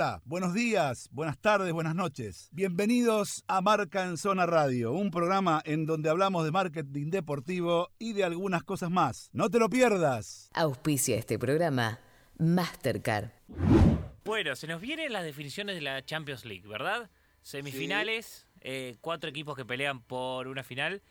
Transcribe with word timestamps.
Hola, 0.00 0.22
buenos 0.24 0.54
días, 0.54 1.10
buenas 1.12 1.38
tardes, 1.38 1.74
buenas 1.74 1.94
noches. 1.94 2.48
Bienvenidos 2.52 3.44
a 3.48 3.60
Marca 3.60 4.04
en 4.04 4.16
Zona 4.16 4.46
Radio, 4.46 4.92
un 4.92 5.10
programa 5.10 5.60
en 5.66 5.84
donde 5.84 6.08
hablamos 6.08 6.46
de 6.46 6.50
marketing 6.50 7.10
deportivo 7.10 7.90
y 7.98 8.14
de 8.14 8.24
algunas 8.24 8.62
cosas 8.62 8.90
más. 8.90 9.28
No 9.34 9.50
te 9.50 9.58
lo 9.58 9.68
pierdas. 9.68 10.48
Auspicia 10.54 11.18
este 11.18 11.38
programa 11.38 12.00
Mastercard. 12.38 13.28
Bueno, 14.24 14.56
se 14.56 14.66
nos 14.66 14.80
vienen 14.80 15.12
las 15.12 15.22
definiciones 15.22 15.74
de 15.74 15.82
la 15.82 16.02
Champions 16.02 16.46
League, 16.46 16.66
¿verdad? 16.66 17.10
Semifinales, 17.42 18.46
eh, 18.62 18.96
cuatro 19.02 19.28
equipos 19.28 19.54
que 19.54 19.66
pelean 19.66 20.00
por 20.00 20.48
una 20.48 20.64
final. 20.64 21.02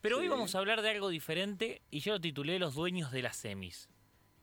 Pero 0.00 0.18
hoy 0.18 0.26
vamos 0.26 0.56
a 0.56 0.58
hablar 0.58 0.82
de 0.82 0.90
algo 0.90 1.10
diferente 1.10 1.80
y 1.92 2.00
yo 2.00 2.14
lo 2.14 2.20
titulé 2.20 2.58
Los 2.58 2.74
dueños 2.74 3.12
de 3.12 3.22
las 3.22 3.36
semis. 3.36 3.88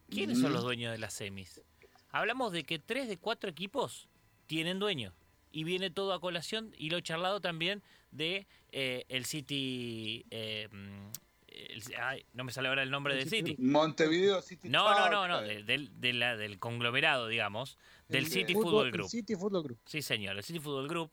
¿Quiénes 0.09 0.39
son 0.39 0.53
los 0.53 0.63
dueños 0.63 0.93
de 0.93 0.99
las 0.99 1.13
semis? 1.13 1.61
Hablamos 2.09 2.51
de 2.51 2.63
que 2.63 2.79
tres 2.79 3.07
de 3.07 3.17
cuatro 3.17 3.49
equipos 3.49 4.07
tienen 4.47 4.79
dueño. 4.79 5.13
Y 5.51 5.63
viene 5.63 5.89
todo 5.89 6.13
a 6.13 6.21
colación 6.21 6.73
y 6.77 6.89
lo 6.91 6.97
he 6.97 7.01
charlado 7.01 7.41
también 7.41 7.81
de 8.11 8.45
eh, 8.71 9.05
el 9.09 9.25
City... 9.25 10.25
eh, 10.29 10.67
mm, 10.71 11.09
el- 11.47 11.83
ay, 11.99 12.25
no 12.33 12.43
me 12.43 12.51
sale 12.51 12.67
ahora 12.69 12.83
el 12.83 12.91
nombre 12.91 13.13
El 13.13 13.19
del 13.21 13.29
City 13.29 13.49
City. 13.51 13.61
Montevideo 13.61 14.41
City 14.43 14.69
No, 14.69 14.87
no, 14.89 14.95
Park, 14.95 15.11
no, 15.11 15.27
no, 15.27 15.41
de- 15.41 15.63
del, 15.63 15.99
de 15.99 16.13
la- 16.13 16.37
del 16.37 16.59
conglomerado, 16.59 17.27
digamos, 17.27 17.77
del 18.07 18.25
El 18.25 18.31
City 18.31 18.53
Football 18.53 18.85
el 18.87 18.91
Group. 18.93 19.09
City 19.09 19.35
Football 19.35 19.63
Group. 19.63 19.79
Sí, 19.85 20.01
señor, 20.03 20.37
el 20.37 20.43
City 20.43 20.59
Football 20.59 20.87
Group. 20.87 21.11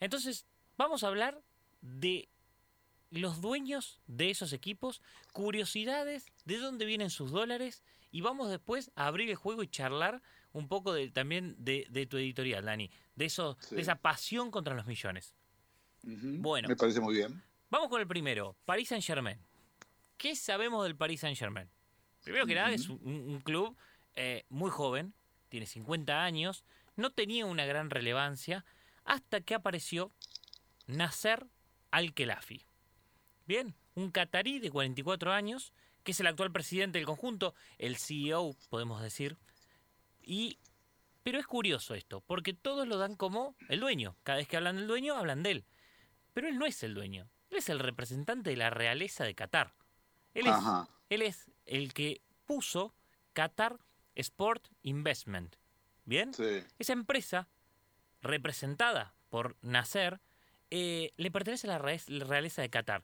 Entonces, 0.00 0.46
vamos 0.76 1.02
a 1.02 1.08
hablar 1.08 1.40
de 1.80 2.28
los 3.10 3.40
dueños 3.40 4.00
de 4.06 4.28
esos 4.30 4.52
equipos, 4.52 5.00
curiosidades, 5.32 6.26
de 6.44 6.58
dónde 6.58 6.84
vienen 6.84 7.08
sus 7.08 7.30
dólares 7.30 7.82
y 8.10 8.20
vamos 8.20 8.50
después 8.50 8.90
a 8.96 9.06
abrir 9.06 9.30
el 9.30 9.36
juego 9.36 9.62
y 9.62 9.68
charlar 9.68 10.22
un 10.52 10.68
poco 10.68 10.92
de, 10.92 11.10
también 11.10 11.54
de, 11.58 11.86
de 11.90 12.06
tu 12.06 12.16
editorial, 12.16 12.64
Dani, 12.64 12.90
de, 13.14 13.24
eso, 13.26 13.56
Sí. 13.60 13.74
de 13.76 13.82
esa 13.82 13.96
pasión 13.96 14.50
contra 14.50 14.74
los 14.74 14.86
millones. 14.86 15.34
bueno. 16.02 16.68
Me 16.68 16.76
parece 16.76 17.00
muy 17.00 17.14
bien. 17.14 17.42
Vamos 17.70 17.88
con 17.88 18.00
el 18.00 18.06
primero, 18.06 18.56
Paris 18.64 18.88
Saint 18.88 19.04
Germain. 19.04 19.38
¿Qué 20.16 20.34
sabemos 20.34 20.84
del 20.84 20.96
Paris 20.96 21.20
Saint 21.20 21.36
Germain? 21.38 21.68
Primero 22.24 22.46
que 22.46 22.54
nada, 22.54 22.72
es 22.72 22.88
un, 22.88 22.98
un 23.04 23.40
club 23.40 23.76
eh, 24.16 24.44
muy 24.48 24.70
joven, 24.70 25.14
tiene 25.48 25.66
50 25.66 26.24
años, 26.24 26.64
no 26.96 27.10
tenía 27.10 27.46
una 27.46 27.64
gran 27.66 27.90
relevancia 27.90 28.64
hasta 29.04 29.40
que 29.40 29.54
apareció 29.54 30.10
Nasser 30.86 31.46
Al-Khelafi. 31.90 32.62
Bien, 33.46 33.74
un 33.94 34.10
catarí 34.10 34.58
de 34.58 34.70
44 34.70 35.32
años, 35.32 35.72
que 36.04 36.12
es 36.12 36.20
el 36.20 36.26
actual 36.26 36.52
presidente 36.52 36.98
del 36.98 37.06
conjunto, 37.06 37.54
el 37.78 37.96
CEO, 37.96 38.56
podemos 38.70 39.00
decir. 39.02 39.36
Y, 40.28 40.58
pero 41.22 41.38
es 41.38 41.46
curioso 41.46 41.94
esto, 41.94 42.20
porque 42.20 42.52
todos 42.52 42.86
lo 42.86 42.98
dan 42.98 43.16
como 43.16 43.56
el 43.70 43.80
dueño. 43.80 44.14
Cada 44.24 44.36
vez 44.36 44.46
que 44.46 44.58
hablan 44.58 44.76
del 44.76 44.86
dueño, 44.86 45.14
hablan 45.14 45.42
de 45.42 45.52
él. 45.52 45.64
Pero 46.34 46.48
él 46.48 46.58
no 46.58 46.66
es 46.66 46.82
el 46.82 46.92
dueño. 46.92 47.30
Él 47.48 47.56
es 47.56 47.70
el 47.70 47.78
representante 47.78 48.50
de 48.50 48.56
la 48.56 48.68
realeza 48.68 49.24
de 49.24 49.34
Qatar. 49.34 49.72
Él 50.34 50.46
es, 50.46 50.54
él 51.08 51.22
es 51.22 51.50
el 51.64 51.94
que 51.94 52.20
puso 52.44 52.94
Qatar 53.32 53.78
Sport 54.16 54.68
Investment. 54.82 55.56
¿Bien? 56.04 56.34
Sí. 56.34 56.62
Esa 56.78 56.92
empresa, 56.92 57.48
representada 58.20 59.14
por 59.30 59.56
Nasser, 59.62 60.20
eh, 60.70 61.14
le 61.16 61.30
pertenece 61.30 61.70
a 61.70 61.78
la 61.78 61.78
realeza 61.78 62.60
de 62.60 62.68
Qatar. 62.68 63.02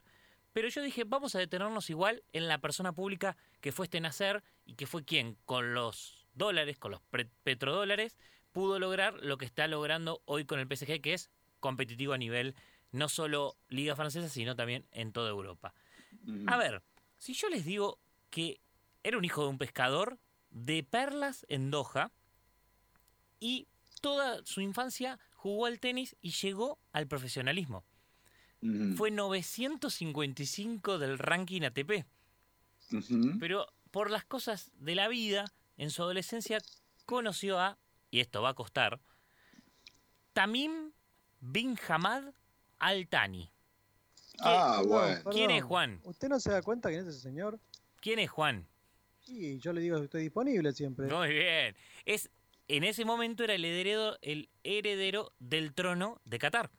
Pero 0.53 0.67
yo 0.67 0.83
dije, 0.83 1.05
vamos 1.05 1.33
a 1.33 1.39
detenernos 1.39 1.89
igual 1.89 2.23
en 2.33 2.47
la 2.47 2.59
persona 2.59 2.93
pública 2.93 3.35
que 3.61 3.71
fue 3.71 3.87
este 3.87 3.99
Nasser 3.99 4.43
y 4.63 4.75
que 4.75 4.85
fue 4.85 5.03
quien, 5.03 5.39
con 5.45 5.73
los 5.73 6.24
dólares, 6.35 6.77
con 6.77 6.91
los 6.91 7.01
petrodólares, 7.43 8.17
pudo 8.51 8.79
lograr 8.79 9.15
lo 9.21 9.37
que 9.37 9.45
está 9.45 9.67
logrando 9.67 10.21
hoy 10.25 10.45
con 10.45 10.59
el 10.59 10.67
PSG, 10.67 11.01
que 11.01 11.13
es 11.13 11.29
competitivo 11.59 12.13
a 12.13 12.17
nivel 12.17 12.55
no 12.91 13.09
solo 13.09 13.57
Liga 13.67 13.95
Francesa, 13.95 14.29
sino 14.29 14.55
también 14.55 14.85
en 14.91 15.11
toda 15.11 15.29
Europa. 15.29 15.73
ujú. 16.27 16.43
A 16.47 16.57
ver, 16.57 16.83
si 17.17 17.33
yo 17.33 17.49
les 17.49 17.65
digo 17.65 17.99
que 18.29 18.61
era 19.03 19.17
un 19.17 19.25
hijo 19.25 19.43
de 19.43 19.49
un 19.49 19.57
pescador 19.57 20.19
de 20.49 20.83
perlas 20.83 21.45
en 21.49 21.71
Doha 21.71 22.11
y 23.39 23.67
toda 24.01 24.43
su 24.45 24.61
infancia 24.61 25.19
jugó 25.33 25.65
al 25.65 25.79
tenis 25.79 26.15
y 26.21 26.31
llegó 26.31 26.79
al 26.93 27.07
profesionalismo. 27.07 27.83
Ujú, 28.61 28.95
Fue 28.95 29.11
955 29.11 30.97
del 30.97 31.17
ranking 31.19 31.63
ATP, 31.63 32.05
pero 33.39 33.67
por 33.91 34.09
las 34.09 34.25
cosas 34.25 34.71
de 34.75 34.95
la 34.95 35.07
vida, 35.07 35.45
en 35.77 35.89
su 35.91 36.03
adolescencia 36.03 36.59
conoció 37.05 37.59
a, 37.59 37.77
y 38.11 38.19
esto 38.19 38.41
va 38.41 38.49
a 38.49 38.53
costar, 38.53 38.99
Tamim 40.33 40.91
bin 41.39 41.77
Hamad 41.87 42.33
Al 42.79 43.07
Thani. 43.07 43.51
Ah, 44.39 44.79
Perdón, 44.81 44.89
bueno. 44.89 45.31
¿Quién 45.31 45.47
perdón. 45.47 45.57
es 45.57 45.63
Juan? 45.63 46.01
¿Usted 46.03 46.27
no 46.27 46.39
se 46.39 46.51
da 46.51 46.61
cuenta 46.61 46.89
quién 46.89 47.01
es 47.01 47.07
ese 47.07 47.21
señor? 47.21 47.59
¿Quién 48.01 48.19
es 48.19 48.29
Juan? 48.29 48.67
Sí, 49.21 49.57
yo 49.59 49.73
le 49.73 49.81
digo 49.81 49.97
que 49.97 50.05
estoy 50.05 50.23
disponible 50.23 50.71
siempre. 50.73 51.07
Muy 51.07 51.29
bien. 51.29 51.75
Es, 52.03 52.29
en 52.67 52.83
ese 52.83 53.05
momento 53.05 53.43
era 53.43 53.55
el 53.55 53.65
heredero, 53.65 54.17
el 54.21 54.49
heredero 54.63 55.33
del 55.39 55.73
trono 55.73 56.21
de 56.25 56.37
Qatar. 56.37 56.69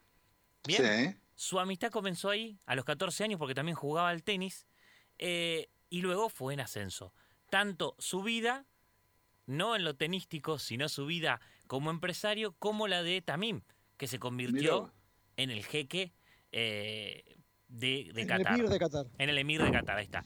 Bien. 0.66 1.14
Sí. 1.14 1.20
Su 1.34 1.58
amistad 1.58 1.90
comenzó 1.90 2.30
ahí 2.30 2.58
a 2.66 2.74
los 2.74 2.84
14 2.84 3.24
años 3.24 3.38
porque 3.38 3.54
también 3.54 3.76
jugaba 3.76 4.08
al 4.08 4.22
tenis 4.22 4.66
eh, 5.18 5.68
y 5.90 6.00
luego 6.02 6.28
fue 6.28 6.54
en 6.54 6.60
ascenso. 6.60 7.12
Tanto 7.50 7.94
su 7.98 8.22
vida, 8.22 8.66
no 9.46 9.76
en 9.76 9.84
lo 9.84 9.94
tenístico, 9.96 10.58
sino 10.58 10.88
su 10.88 11.06
vida 11.06 11.40
como 11.66 11.90
empresario, 11.90 12.52
como 12.58 12.88
la 12.88 13.02
de 13.02 13.22
Tamim, 13.22 13.62
que 13.96 14.06
se 14.08 14.18
convirtió 14.18 14.92
en 15.36 15.50
el 15.50 15.64
jeque 15.64 16.12
eh, 16.52 17.36
de, 17.68 18.10
de 18.14 18.22
En 18.22 18.30
el 18.30 18.38
Qatar. 18.44 18.54
Emir 18.58 18.68
de 18.68 18.78
Qatar. 18.78 19.06
En 19.18 19.28
el 19.30 19.38
Emir 19.38 19.62
de 19.62 19.70
Qatar, 19.70 19.98
ahí 19.98 20.04
está. 20.04 20.24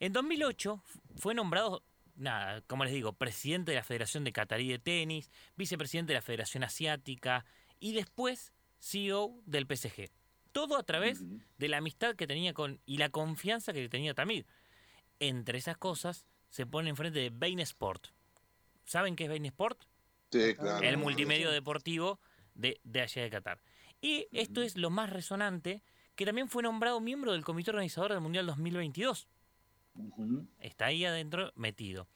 En 0.00 0.12
2008 0.12 0.82
f- 0.84 0.98
fue 1.16 1.34
nombrado, 1.34 1.82
nada, 2.16 2.60
como 2.62 2.84
les 2.84 2.92
digo, 2.92 3.12
presidente 3.12 3.70
de 3.72 3.76
la 3.76 3.84
Federación 3.84 4.24
de 4.24 4.32
Qatarí 4.32 4.68
de 4.68 4.78
Tenis, 4.78 5.30
vicepresidente 5.56 6.12
de 6.12 6.18
la 6.18 6.22
Federación 6.22 6.64
Asiática 6.64 7.44
y 7.80 7.92
después 7.92 8.52
CEO 8.80 9.40
del 9.46 9.66
PSG. 9.66 10.10
Todo 10.52 10.76
a 10.76 10.82
través 10.82 11.22
de 11.58 11.68
la 11.68 11.78
amistad 11.78 12.14
que 12.14 12.26
tenía 12.26 12.52
con 12.52 12.80
y 12.84 12.98
la 12.98 13.08
confianza 13.08 13.72
que 13.72 13.88
tenía 13.88 14.12
Tamir. 14.14 14.44
Entre 15.20 15.56
esas 15.58 15.76
cosas 15.78 16.26
se 16.50 16.66
pone 16.66 16.90
enfrente 16.90 17.18
de 17.20 17.30
Bain 17.30 17.60
Sport. 17.60 18.08
¿Saben 18.84 19.16
qué 19.16 19.24
es 19.24 19.30
Bain 19.30 19.44
Sport? 19.46 19.84
Sí, 20.30 20.54
claro. 20.54 20.84
el 20.86 20.96
multimedio 20.96 21.50
deportivo 21.50 22.18
de, 22.54 22.80
de 22.84 23.00
allá 23.02 23.22
de 23.22 23.30
Qatar. 23.30 23.62
Y 24.00 24.26
esto 24.32 24.62
es 24.62 24.76
lo 24.76 24.90
más 24.90 25.10
resonante, 25.10 25.82
que 26.16 26.24
también 26.24 26.48
fue 26.48 26.62
nombrado 26.62 27.00
miembro 27.00 27.32
del 27.32 27.44
comité 27.44 27.70
organizador 27.70 28.12
del 28.12 28.20
Mundial 28.20 28.46
2022. 28.46 29.28
Ujú. 29.94 30.48
Está 30.58 30.86
ahí 30.86 31.04
adentro 31.04 31.52
metido. 31.54 32.08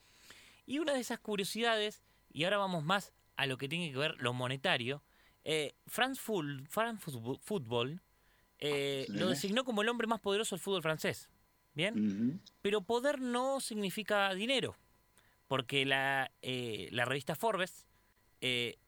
Y 0.65 0.79
una 0.79 0.95
de 0.95 1.01
esas 1.01 1.19
curiosidades, 1.21 2.03
y 2.33 2.45
ahora 2.45 2.57
vamos 2.59 2.85
más 2.85 3.13
a 3.37 3.47
lo 3.47 3.59
que 3.59 3.69
tiene 3.69 3.93
que 3.93 3.99
ver 3.99 4.15
lo 4.19 4.33
monetario, 4.33 5.03
eh, 5.45 5.75
France, 5.87 6.21
Ful- 6.21 6.67
France 6.69 7.03
Fútbol- 7.05 7.39
Football 7.43 8.01
eh, 8.59 9.05
Sí. 9.07 9.13
lo 9.13 9.29
designó 9.29 9.65
como 9.65 9.83
el 9.83 9.89
hombre 9.91 10.07
más 10.07 10.21
poderoso 10.21 10.57
del 10.57 10.63
fútbol 10.63 10.83
francés. 10.83 11.29
¿Bien? 11.75 12.41
Pero 12.63 12.81
poder 12.81 13.21
no 13.21 13.61
significa 13.61 14.33
dinero, 14.33 14.75
porque 15.49 15.85
la, 15.87 16.31
eh, 16.43 16.89
la 16.93 17.05
revista 17.05 17.35
Forbes 17.35 17.87
eh, 18.41 18.79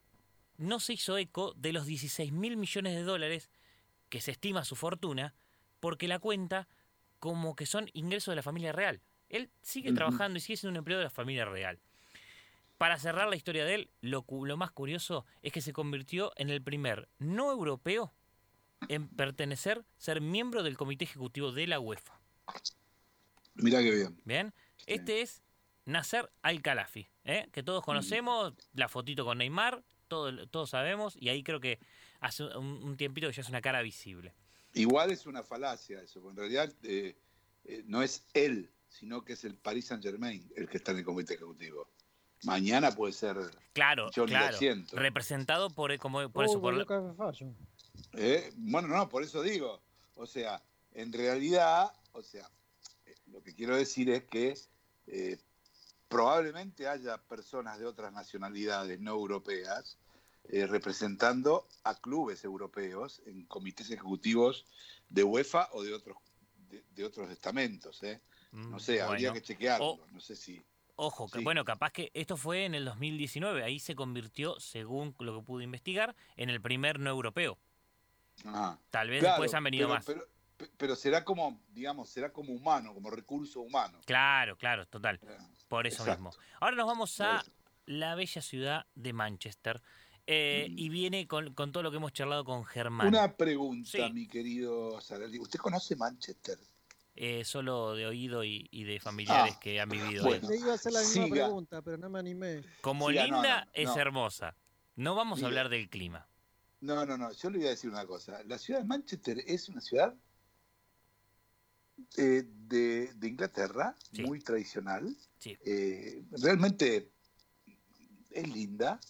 no 0.56 0.80
se 0.80 0.94
hizo 0.94 1.16
eco 1.18 1.52
de 1.54 1.72
los 1.72 1.86
16 1.86 2.32
mil 2.32 2.56
millones 2.56 2.94
de 2.94 3.02
dólares 3.02 3.50
que 4.08 4.20
se 4.20 4.30
estima 4.32 4.64
su 4.64 4.74
fortuna, 4.76 5.34
porque 5.80 6.08
la 6.08 6.18
cuenta 6.18 6.68
como 7.20 7.54
que 7.56 7.66
son 7.66 7.88
ingresos 7.92 8.32
de 8.32 8.36
la 8.36 8.42
familia 8.42 8.72
real. 8.72 9.00
Él 9.28 9.50
sigue 9.62 9.92
trabajando 9.92 10.38
y 10.38 10.40
sigue 10.40 10.56
siendo 10.56 10.72
un 10.72 10.78
empleado 10.78 11.00
de 11.00 11.04
la 11.04 11.10
familia 11.10 11.44
real. 11.44 11.78
Para 12.78 12.96
cerrar 12.98 13.28
la 13.28 13.36
historia 13.36 13.64
de 13.64 13.74
él, 13.74 13.90
lo, 14.00 14.24
lo 14.44 14.56
más 14.56 14.70
curioso 14.70 15.26
es 15.42 15.52
que 15.52 15.60
se 15.60 15.72
convirtió 15.72 16.32
en 16.36 16.48
el 16.48 16.62
primer 16.62 17.08
no 17.18 17.50
europeo 17.50 18.14
en 18.88 19.08
pertenecer, 19.08 19.84
ser 19.96 20.20
miembro 20.20 20.62
del 20.62 20.76
comité 20.76 21.04
ejecutivo 21.04 21.50
de 21.52 21.66
la 21.66 21.80
UEFA. 21.80 22.20
Mirá 23.54 23.82
qué 23.82 23.90
bien. 23.90 24.20
Bien, 24.24 24.54
Sí. 24.76 24.84
este 24.86 25.20
es 25.22 25.42
Nasser 25.88 26.30
Al-Khalafi, 26.42 27.08
¿eh? 27.24 27.48
que 27.52 27.62
todos 27.62 27.82
conocemos, 27.84 28.52
la 28.74 28.88
fotito 28.88 29.24
con 29.24 29.38
Neymar, 29.38 29.82
todo, 30.06 30.46
todos 30.48 30.70
sabemos, 30.70 31.16
y 31.18 31.28
ahí 31.30 31.42
creo 31.42 31.60
que 31.60 31.78
hace 32.20 32.44
un, 32.44 32.66
un 32.84 32.96
tiempito 32.96 33.26
que 33.26 33.32
ya 33.32 33.42
es 33.42 33.48
una 33.48 33.60
cara 33.60 33.80
visible. 33.82 34.34
Igual 34.74 35.10
es 35.10 35.26
una 35.26 35.42
falacia 35.42 36.00
eso, 36.02 36.20
porque 36.20 36.34
en 36.42 36.50
realidad 36.50 36.72
eh, 36.82 37.16
eh, 37.64 37.82
no 37.86 38.02
es 38.02 38.24
él, 38.34 38.70
sino 38.88 39.24
que 39.24 39.32
es 39.32 39.44
el 39.44 39.54
Paris 39.56 39.86
Saint 39.86 40.02
Germain 40.02 40.46
el 40.56 40.68
que 40.68 40.76
está 40.76 40.92
en 40.92 40.98
el 40.98 41.04
comité 41.04 41.34
ejecutivo. 41.34 41.88
Mañana 42.44 42.92
puede 42.92 43.12
ser, 43.12 43.36
Claro, 43.72 44.10
Yo 44.12 44.24
ni 44.26 44.32
lo 44.32 44.38
claro, 44.38 44.56
siento. 44.56 44.96
representado 44.96 45.70
por, 45.70 45.96
como, 45.98 46.28
por 46.30 46.44
eso, 46.44 46.70
la- 46.70 47.14
Fashion. 47.16 47.56
¿eh? 48.12 48.52
bueno, 48.56 48.88
no, 48.88 49.08
por 49.08 49.22
eso 49.22 49.42
digo, 49.42 49.80
o 50.14 50.26
sea, 50.26 50.62
en 50.92 51.12
realidad, 51.12 51.90
o 52.12 52.22
sea, 52.22 52.48
eh, 53.06 53.14
lo 53.26 53.42
que 53.42 53.54
quiero 53.54 53.74
decir 53.76 54.08
es 54.10 54.24
que 54.24 54.54
eh, 55.08 55.38
probablemente 56.08 56.88
haya 56.88 57.18
personas 57.18 57.78
de 57.78 57.86
otras 57.86 58.12
nacionalidades 58.12 58.98
no 59.00 59.12
europeas 59.12 59.98
eh, 60.50 60.66
representando 60.66 61.68
a 61.84 61.94
clubes 62.00 62.42
europeos 62.44 63.20
en 63.26 63.44
comités 63.44 63.90
ejecutivos 63.90 64.64
de 65.08 65.22
UEFA 65.22 65.68
o 65.72 65.82
de 65.82 65.92
otros 65.94 66.16
de, 66.70 66.82
de 66.90 67.04
otros 67.04 67.30
estamentos. 67.30 68.02
¿eh? 68.02 68.20
Mm, 68.52 68.70
No 68.70 68.78
sé, 68.78 69.00
habría 69.02 69.32
que 69.32 69.42
chequearlo. 69.42 69.86
O- 69.86 70.06
No 70.12 70.20
sé 70.20 70.36
si. 70.36 70.62
Ojo, 70.96 71.28
que- 71.28 71.38
bueno, 71.40 71.64
capaz 71.64 71.92
que 71.92 72.10
esto 72.12 72.36
fue 72.36 72.64
en 72.64 72.74
el 72.74 72.84
2019, 72.84 73.62
ahí 73.62 73.78
se 73.78 73.94
convirtió, 73.94 74.58
según 74.58 75.14
lo 75.20 75.38
que 75.38 75.46
pude 75.46 75.64
investigar, 75.64 76.16
en 76.36 76.50
el 76.50 76.60
primer 76.60 76.98
no 76.98 77.08
europeo. 77.10 77.56
Ah, 78.44 78.78
Tal 78.90 79.08
vez 79.10 79.20
claro, 79.20 79.34
después 79.42 79.54
han 79.54 79.64
venido 79.64 79.86
pero, 79.86 79.94
más. 79.94 80.04
Pero, 80.06 80.26
pe- 80.56 80.70
pero 80.76 80.96
será 80.96 81.24
como, 81.24 81.62
digamos, 81.68 82.08
será 82.10 82.32
como 82.32 82.52
humano, 82.52 82.92
como 82.94 83.10
recurso 83.10 83.60
humano. 83.60 84.00
Claro, 84.06 84.56
claro, 84.56 84.86
total. 84.86 85.20
Por 85.68 85.86
eso 85.86 86.02
Exacto. 86.02 86.22
mismo. 86.24 86.42
Ahora 86.60 86.76
nos 86.76 86.86
vamos 86.86 87.20
a 87.20 87.44
la 87.86 88.14
bella 88.14 88.42
ciudad 88.42 88.86
de 88.94 89.12
Manchester. 89.12 89.80
eh, 90.30 90.66
Mm. 90.70 90.78
Y 90.78 90.88
viene 90.90 91.26
con, 91.26 91.54
con 91.54 91.72
todo 91.72 91.82
lo 91.82 91.90
que 91.90 91.96
hemos 91.96 92.12
charlado 92.12 92.44
con 92.44 92.62
Germán. 92.66 93.08
Una 93.08 93.34
pregunta, 93.34 93.88
Sí. 93.90 94.12
mi 94.12 94.26
querido 94.28 95.00
Sarali. 95.00 95.38
¿Usted 95.38 95.58
conoce 95.58 95.96
Manchester? 95.96 96.58
eh, 97.20 97.44
solo 97.44 97.94
de 97.96 98.06
oído 98.06 98.44
y, 98.44 98.68
y 98.70 98.84
de 98.84 99.00
familiares 99.00 99.54
Ah, 99.56 99.60
que 99.60 99.80
han 99.80 99.88
vivido 99.88 100.22
bueno. 100.24 100.46
ahí. 100.46 100.54
Le 100.54 100.60
iba 100.62 100.70
a 100.72 100.74
hacer 100.76 100.92
la 100.92 101.00
misma 101.00 101.24
Siga. 101.24 101.46
pregunta, 101.46 101.82
pero 101.82 101.96
no 101.98 102.08
me 102.10 102.18
animé. 102.20 102.62
Como 102.80 103.08
Siga, 103.08 103.24
linda, 103.24 103.64
no, 103.64 103.70
es 103.72 103.88
no. 103.88 103.96
hermosa. 103.98 104.54
No 104.94 105.14
vamos 105.16 105.42
a 105.42 105.46
hablar 105.46 105.68
del 105.70 105.88
clima. 105.88 106.28
No, 106.80 107.04
no, 107.06 107.16
no. 107.18 107.32
Yo 107.32 107.50
le 107.50 107.58
voy 107.58 107.66
a 107.66 107.70
decir 107.70 107.90
una 107.90 108.06
cosa. 108.06 108.40
La 108.44 108.56
ciudad 108.58 108.80
de 108.80 108.86
Manchester 108.86 109.38
es 109.46 109.68
una 109.68 109.80
ciudad 109.80 110.14
eh, 112.16 112.44
de, 112.46 113.12
de 113.14 113.28
Inglaterra, 113.28 113.94
Sí. 114.12 114.22
muy 114.22 114.40
tradicional. 114.40 115.16
Sí. 115.38 115.56
Eh, 115.64 116.22
realmente 116.42 117.10
es 118.30 118.48
linda, 118.48 119.00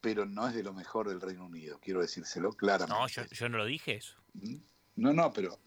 pero 0.00 0.24
no 0.26 0.46
es 0.48 0.54
de 0.54 0.62
lo 0.62 0.72
mejor 0.72 1.08
del 1.08 1.20
Reino 1.20 1.46
Unido, 1.46 1.78
quiero 1.80 2.00
decírselo 2.00 2.52
claramente. 2.52 2.94
No, 3.00 3.08
yo, 3.08 3.24
yo 3.26 3.48
no 3.48 3.58
lo 3.58 3.64
dije 3.64 3.96
eso. 3.96 4.16
¿Mm? 4.34 4.56
No, 4.96 5.12
no, 5.12 5.32
pero 5.32 5.58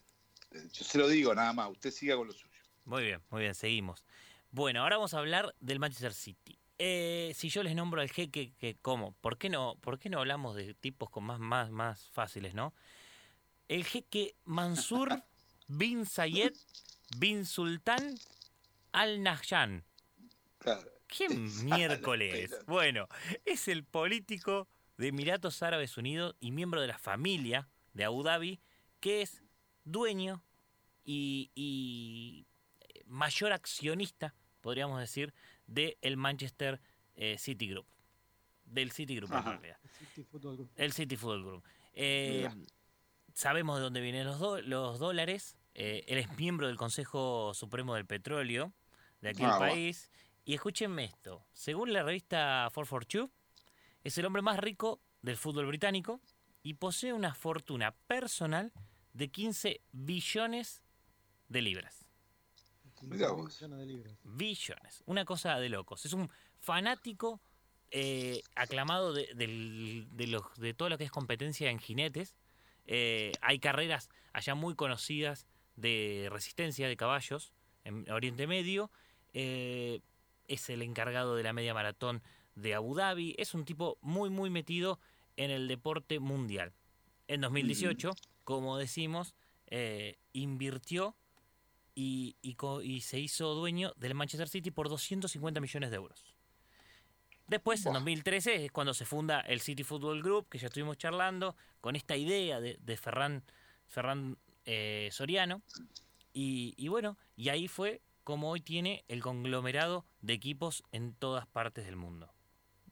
eh, 0.51 0.67
yo 0.71 0.83
se 0.85 0.97
lo 0.97 1.07
digo 1.07 1.33
nada 1.35 1.53
más. 1.53 1.69
Usted 1.71 1.91
siga 1.91 2.15
con 2.15 2.27
lo 2.27 2.33
suyo. 2.33 2.49
Muy 2.85 3.03
bien, 3.03 3.21
muy 3.29 3.41
bien, 3.41 3.53
seguimos. 3.55 4.03
Bueno, 4.51 4.81
ahora 4.81 4.97
vamos 4.97 5.13
a 5.13 5.19
hablar 5.19 5.53
del 5.59 5.79
Manchester 5.79 6.13
City. 6.13 6.57
Eh, 6.79 7.33
si 7.35 7.49
yo 7.49 7.61
les 7.61 7.75
nombro 7.75 7.99
al 8.01 8.09
jeque, 8.09 8.53
que 8.57 8.77
¿cómo? 8.81 9.11
¿Por 9.21 9.37
qué 9.37 9.49
no, 9.49 9.75
por 9.81 9.99
qué 9.99 10.09
no 10.09 10.19
hablamos 10.19 10.55
de 10.55 10.73
tipos 10.73 11.09
con 11.09 11.25
más, 11.25 11.39
más, 11.39 11.69
más 11.71 12.09
fáciles, 12.11 12.53
no? 12.55 12.73
El 13.67 13.83
jeque 13.83 14.35
Mansur 14.45 15.21
bin 15.69 16.06
Zayed 16.06 16.54
bin 17.18 17.45
Sultan 17.45 18.16
Al 18.92 19.21
Nahyan. 19.24 19.86
Claro. 20.57 20.89
¿Qué 21.07 21.30
miércoles? 21.63 22.56
Bueno, 22.68 23.07
es 23.45 23.68
el 23.68 23.83
político 23.83 24.68
de 24.98 25.07
Emiratos 25.07 25.63
Árabes 25.63 25.98
Unidos 25.98 26.36
y 26.42 26.51
miembro 26.51 26.81
de 26.81 26.88
la 26.88 26.98
familia 26.98 27.69
de 27.94 28.04
Abu 28.04 28.24
Dhabi, 28.24 28.60
que 29.00 29.21
es 29.21 29.42
dueño 29.86 30.44
y, 31.06 31.50
y 31.56 32.45
mayor 33.06 33.54
accionista, 33.54 34.36
podríamos 34.62 35.00
decir, 35.00 35.33
del 35.68 36.18
Manchester 36.18 36.81
eh, 37.16 37.38
City 37.39 37.69
Group. 37.69 37.86
Del 38.66 38.92
City 38.92 39.16
Group, 39.16 39.31
en 39.33 39.44
realidad. 39.44 39.77
City 39.98 40.24
Football 40.30 40.56
Group. 40.57 40.71
El 40.75 40.92
City 40.94 41.16
Football 41.16 41.44
Group. 41.44 41.63
Eh, 41.94 42.50
sabemos 43.33 43.77
de 43.77 43.83
dónde 43.83 44.01
vienen 44.01 44.27
los, 44.27 44.39
do- 44.39 44.62
los 44.62 45.00
dólares. 45.00 45.57
Eh, 45.81 46.03
él 46.07 46.17
es 46.17 46.37
miembro 46.37 46.67
del 46.67 46.75
Consejo 46.75 47.53
Supremo 47.53 47.95
del 47.95 48.05
Petróleo 48.05 48.73
de 49.21 49.29
aquel 49.29 49.45
Ah, 49.45 49.57
bueno. 49.57 49.73
país. 49.73 50.11
Y 50.43 50.53
escúchenme 50.53 51.05
esto. 51.05 51.45
Según 51.53 51.93
la 51.93 52.03
revista 52.03 52.69
442, 52.73 53.29
es 54.03 54.17
el 54.17 54.25
hombre 54.25 54.41
más 54.41 54.59
rico 54.59 54.99
del 55.21 55.37
fútbol 55.37 55.67
británico 55.67 56.19
y 56.63 56.73
posee 56.73 57.13
una 57.13 57.33
fortuna 57.33 57.91
personal 58.07 58.73
de 59.13 59.29
15 59.29 59.81
billones 59.93 60.81
de 61.47 61.61
libras. 61.61 62.05
De. 63.01 64.17
Billones. 64.23 65.03
Una 65.05 65.23
cosa 65.23 65.57
de 65.59 65.69
locos. 65.69 66.05
Es 66.05 66.11
un 66.13 66.29
fanático 66.59 67.41
eh, 67.91 68.41
aclamado 68.55 69.13
de, 69.13 69.29
del- 69.33 70.07
de 70.11 70.27
los- 70.27 70.55
de 70.57 70.73
todo 70.73 70.89
lo 70.89 70.97
que 70.97 71.05
es 71.05 71.11
competencia 71.11 71.69
en 71.71 71.79
jinetes. 71.79 72.35
Eh, 72.85 73.31
hay 73.41 73.59
carreras 73.59 74.09
allá 74.33 74.53
muy 74.55 74.75
conocidas 74.75 75.47
de 75.79 76.27
resistencia 76.31 76.87
de 76.87 76.97
caballos 76.97 77.53
en 77.83 78.09
Oriente 78.11 78.47
Medio. 78.47 78.91
Eh, 79.33 80.01
es 80.47 80.69
el 80.69 80.81
encargado 80.81 81.35
de 81.35 81.43
la 81.43 81.53
media 81.53 81.73
maratón 81.73 82.21
de 82.55 82.73
Abu 82.75 82.95
Dhabi. 82.95 83.35
Es 83.37 83.53
un 83.53 83.65
tipo 83.65 83.97
muy, 84.01 84.29
muy 84.29 84.49
metido 84.49 84.99
en 85.37 85.51
el 85.51 85.67
deporte 85.67 86.19
mundial. 86.19 86.73
En 87.27 87.41
2018, 87.41 88.13
como 88.43 88.77
decimos, 88.77 89.35
eh, 89.67 90.17
invirtió 90.33 91.15
y, 91.93 92.35
y 92.41 93.01
se 93.01 93.19
hizo 93.19 93.53
dueño 93.53 93.93
del 93.97 94.15
Manchester 94.15 94.49
City 94.49 94.71
por 94.71 94.89
250 94.89 95.61
millones 95.61 95.91
de 95.91 95.95
euros. 95.95 96.23
Después, 97.47 97.79
en 97.79 97.93
Buah. 97.93 97.99
2013, 97.99 98.65
es 98.65 98.71
cuando 98.71 98.93
se 98.93 99.05
funda 99.05 99.41
el 99.41 99.61
City 99.61 99.83
Football 99.83 100.21
Group, 100.21 100.49
que 100.49 100.57
ya 100.57 100.67
estuvimos 100.67 100.97
charlando, 100.97 101.55
con 101.81 101.95
esta 101.95 102.15
idea 102.15 102.59
de, 102.59 102.77
de 102.79 102.97
Ferran, 102.97 103.43
Ferran 103.87 104.37
eh, 104.65 105.09
Soriano. 105.11 105.61
Y, 106.33 106.73
y 106.77 106.88
bueno, 106.88 107.17
y 107.35 107.50
ahí 107.50 107.67
fue 107.67 108.01
como 108.23 108.51
hoy 108.51 108.61
tiene 108.61 109.03
el 109.07 109.21
conglomerado 109.21 110.06
de 110.21 110.33
equipos 110.33 110.83
en 110.91 111.13
todas 111.13 111.47
partes 111.47 111.85
del 111.85 111.95
mundo. 111.95 112.31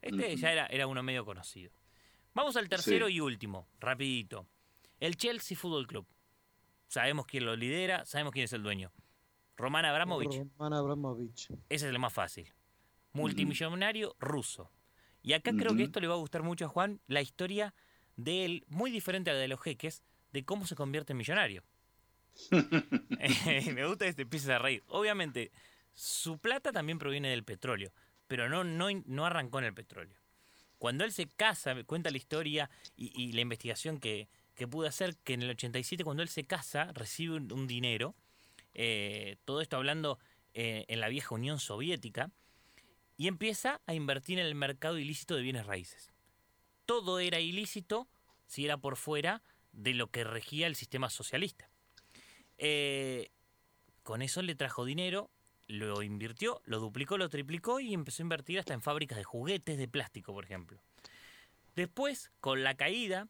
Este 0.02 0.36
ya 0.36 0.52
era, 0.52 0.66
era 0.66 0.86
uno 0.86 1.02
medio 1.02 1.24
conocido. 1.24 1.72
Vamos 2.34 2.56
al 2.56 2.68
tercero 2.68 3.06
Sí. 3.08 3.14
y 3.14 3.20
último, 3.20 3.68
rapidito. 3.80 4.46
El 5.00 5.16
Chelsea 5.16 5.56
Football 5.56 5.86
Club. 5.86 6.06
Sabemos 6.88 7.26
quién 7.26 7.44
lo 7.44 7.54
lidera, 7.56 8.04
sabemos 8.06 8.32
quién 8.32 8.44
es 8.44 8.52
el 8.52 8.62
dueño. 8.62 8.92
Roman 9.56 9.84
Abramovich. 9.84 10.44
Roman 10.56 10.72
Abramovich. 10.72 11.48
Ese 11.68 11.86
es 11.86 11.92
el 11.92 11.98
más 11.98 12.12
fácil. 12.12 12.52
Multimillonario 13.12 14.14
ruso. 14.18 14.70
Y 15.22 15.32
acá 15.32 15.52
creo 15.52 15.74
que 15.76 15.82
esto 15.82 16.00
le 16.00 16.06
va 16.06 16.14
a 16.14 16.18
gustar 16.18 16.42
mucho 16.42 16.64
a 16.64 16.68
Juan, 16.68 17.00
la 17.06 17.20
historia 17.20 17.74
de 18.16 18.44
él, 18.44 18.64
muy 18.68 18.90
diferente 18.90 19.30
a 19.30 19.34
la 19.34 19.40
de 19.40 19.48
los 19.48 19.60
jeques, 19.60 20.02
de 20.32 20.44
cómo 20.44 20.66
se 20.66 20.74
convierte 20.74 21.12
en 21.12 21.18
millonario. 21.18 21.62
Me 22.50 23.86
gusta 23.86 24.06
que 24.06 24.12
te 24.12 24.22
empieces 24.22 24.50
a 24.50 24.58
reír. 24.58 24.84
Obviamente, 24.88 25.50
su 25.94 26.38
plata 26.38 26.72
también 26.72 26.98
proviene 26.98 27.30
del 27.30 27.44
petróleo, 27.44 27.92
pero 28.26 28.48
no, 28.48 28.64
no, 28.64 28.86
no 29.06 29.26
arrancó 29.26 29.58
en 29.58 29.64
el 29.66 29.74
petróleo. 29.74 30.16
Cuando 30.78 31.04
él 31.04 31.12
se 31.12 31.26
casa, 31.26 31.74
me 31.74 31.84
cuenta 31.84 32.10
la 32.10 32.18
historia 32.18 32.70
y, 32.96 33.10
y 33.20 33.32
la 33.32 33.40
investigación 33.40 33.98
que, 33.98 34.28
que 34.54 34.68
pude 34.68 34.88
hacer, 34.88 35.16
que 35.16 35.34
en 35.34 35.42
el 35.42 35.50
87, 35.50 36.04
cuando 36.04 36.22
él 36.22 36.28
se 36.28 36.44
casa, 36.44 36.92
recibe 36.92 37.36
un, 37.36 37.52
un 37.52 37.66
dinero, 37.66 38.14
eh, 38.74 39.36
todo 39.44 39.60
esto 39.60 39.76
hablando 39.76 40.18
eh, 40.54 40.84
en 40.88 41.00
la 41.00 41.08
vieja 41.08 41.34
Unión 41.34 41.58
Soviética, 41.58 42.30
y 43.16 43.28
empieza 43.28 43.80
a 43.86 43.94
invertir 43.94 44.38
en 44.38 44.46
el 44.46 44.54
mercado 44.54 44.98
ilícito 44.98 45.34
de 45.34 45.42
bienes 45.42 45.66
raíces. 45.66 46.12
Todo 46.86 47.18
era 47.18 47.40
ilícito 47.40 48.08
si 48.46 48.64
era 48.64 48.76
por 48.76 48.96
fuera 48.96 49.42
de 49.78 49.94
lo 49.94 50.10
que 50.10 50.24
regía 50.24 50.66
el 50.66 50.74
sistema 50.74 51.08
socialista. 51.08 51.70
Eh, 52.58 53.30
con 54.02 54.22
eso 54.22 54.42
le 54.42 54.56
trajo 54.56 54.84
dinero, 54.84 55.30
lo 55.68 56.02
invirtió, 56.02 56.60
lo 56.64 56.80
duplicó, 56.80 57.16
lo 57.16 57.28
triplicó 57.28 57.78
y 57.78 57.94
empezó 57.94 58.22
a 58.22 58.24
invertir 58.24 58.58
hasta 58.58 58.74
en 58.74 58.82
fábricas 58.82 59.18
de 59.18 59.24
juguetes 59.24 59.78
de 59.78 59.86
plástico, 59.86 60.32
por 60.32 60.44
ejemplo. 60.44 60.80
Después, 61.76 62.32
con 62.40 62.64
la 62.64 62.74
caída, 62.74 63.28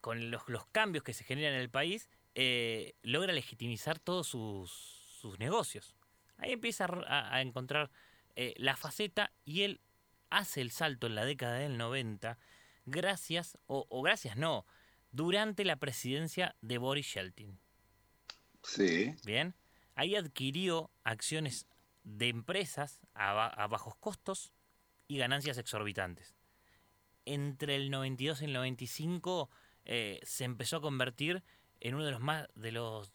con 0.00 0.32
los, 0.32 0.42
cambios 0.72 1.04
que 1.04 1.14
se 1.14 1.22
generan 1.22 1.54
en 1.54 1.60
el 1.60 1.70
país, 1.70 2.10
eh, 2.34 2.94
logra 3.02 3.32
legitimizar 3.32 4.00
todos 4.00 4.26
sus, 4.26 5.38
negocios. 5.38 5.94
Ahí 6.36 6.52
empieza 6.52 6.86
a, 7.06 7.40
encontrar 7.40 7.90
eh, 8.36 8.52
la 8.58 8.76
faceta 8.76 9.32
y 9.46 9.62
él 9.62 9.80
hace 10.28 10.60
el 10.60 10.70
salto 10.70 11.06
en 11.06 11.14
la 11.14 11.24
década 11.24 11.54
del 11.54 11.78
90 11.78 12.36
gracias, 12.84 13.56
o 13.66 14.02
gracias 14.02 14.36
no, 14.36 14.66
durante 15.14 15.64
la 15.64 15.76
presidencia 15.76 16.56
de 16.60 16.78
Boris 16.78 17.14
Yeltsin. 17.14 17.58
Sí. 18.62 19.14
Bien, 19.24 19.54
ahí 19.94 20.16
adquirió 20.16 20.90
acciones 21.04 21.66
de 22.02 22.28
empresas 22.28 23.00
a, 23.14 23.32
ba- 23.32 23.46
a 23.48 23.66
bajos 23.68 23.94
costos 23.96 24.52
y 25.06 25.18
ganancias 25.18 25.56
exorbitantes. 25.58 26.34
Entre 27.26 27.76
el 27.76 27.90
92 27.90 28.42
y 28.42 28.44
el 28.46 28.52
95 28.52 29.50
eh, 29.84 30.20
se 30.24 30.44
empezó 30.44 30.78
a 30.78 30.80
convertir 30.82 31.42
en 31.80 31.94
uno 31.94 32.04
de 32.04 32.10
los 32.10 32.20
más 32.20 32.48
de 32.54 32.72
los 32.72 33.10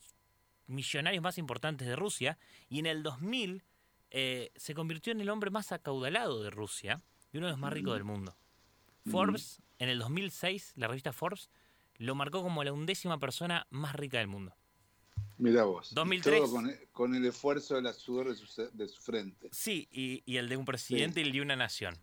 millonarios 0.66 1.22
más 1.22 1.36
importantes 1.38 1.86
de 1.86 1.96
Rusia 1.96 2.38
y 2.68 2.78
en 2.78 2.86
el 2.86 3.02
2000 3.02 3.62
eh, 4.12 4.52
se 4.56 4.74
convirtió 4.74 5.12
en 5.12 5.20
el 5.20 5.28
hombre 5.28 5.50
más 5.50 5.72
acaudalado 5.72 6.42
de 6.42 6.50
Rusia 6.50 7.02
y 7.32 7.38
uno 7.38 7.46
de 7.46 7.52
los 7.52 7.60
más 7.60 7.72
ricos 7.72 7.94
del 7.94 8.04
mundo. 8.04 8.36
Forbes, 9.10 9.60
en 9.78 9.88
el 9.88 9.98
2006, 9.98 10.72
la 10.76 10.86
revista 10.88 11.12
Forbes, 11.12 11.50
lo 12.00 12.14
marcó 12.14 12.42
como 12.42 12.64
la 12.64 12.72
undécima 12.72 13.18
persona 13.18 13.66
más 13.70 13.94
rica 13.94 14.18
del 14.18 14.26
mundo. 14.26 14.54
Mira 15.36 15.64
vos. 15.64 15.92
Y 15.92 15.94
2003. 15.94 16.40
Todo 16.40 16.50
con, 16.50 16.74
con 16.92 17.14
el 17.14 17.26
esfuerzo 17.26 17.74
de 17.76 17.82
la 17.82 17.92
sudor 17.92 18.28
de 18.30 18.34
su, 18.36 18.70
de 18.72 18.88
su 18.88 19.00
frente. 19.02 19.48
Sí, 19.52 19.86
y, 19.90 20.22
y 20.24 20.38
el 20.38 20.48
de 20.48 20.56
un 20.56 20.64
presidente 20.64 21.20
y 21.20 21.24
el 21.24 21.32
de 21.32 21.42
una 21.42 21.56
nación. 21.56 21.94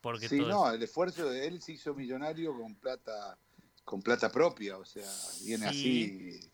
porque 0.00 0.28
Sí, 0.28 0.38
todo 0.38 0.48
no, 0.48 0.70
el 0.72 0.82
esfuerzo 0.82 1.28
de 1.28 1.46
él 1.48 1.60
se 1.60 1.72
hizo 1.72 1.92
millonario 1.94 2.56
con 2.56 2.76
plata, 2.76 3.36
con 3.84 4.00
plata 4.00 4.30
propia, 4.30 4.78
o 4.78 4.84
sea, 4.84 5.10
viene 5.44 5.72
Sí. 5.72 6.38
así. 6.40 6.50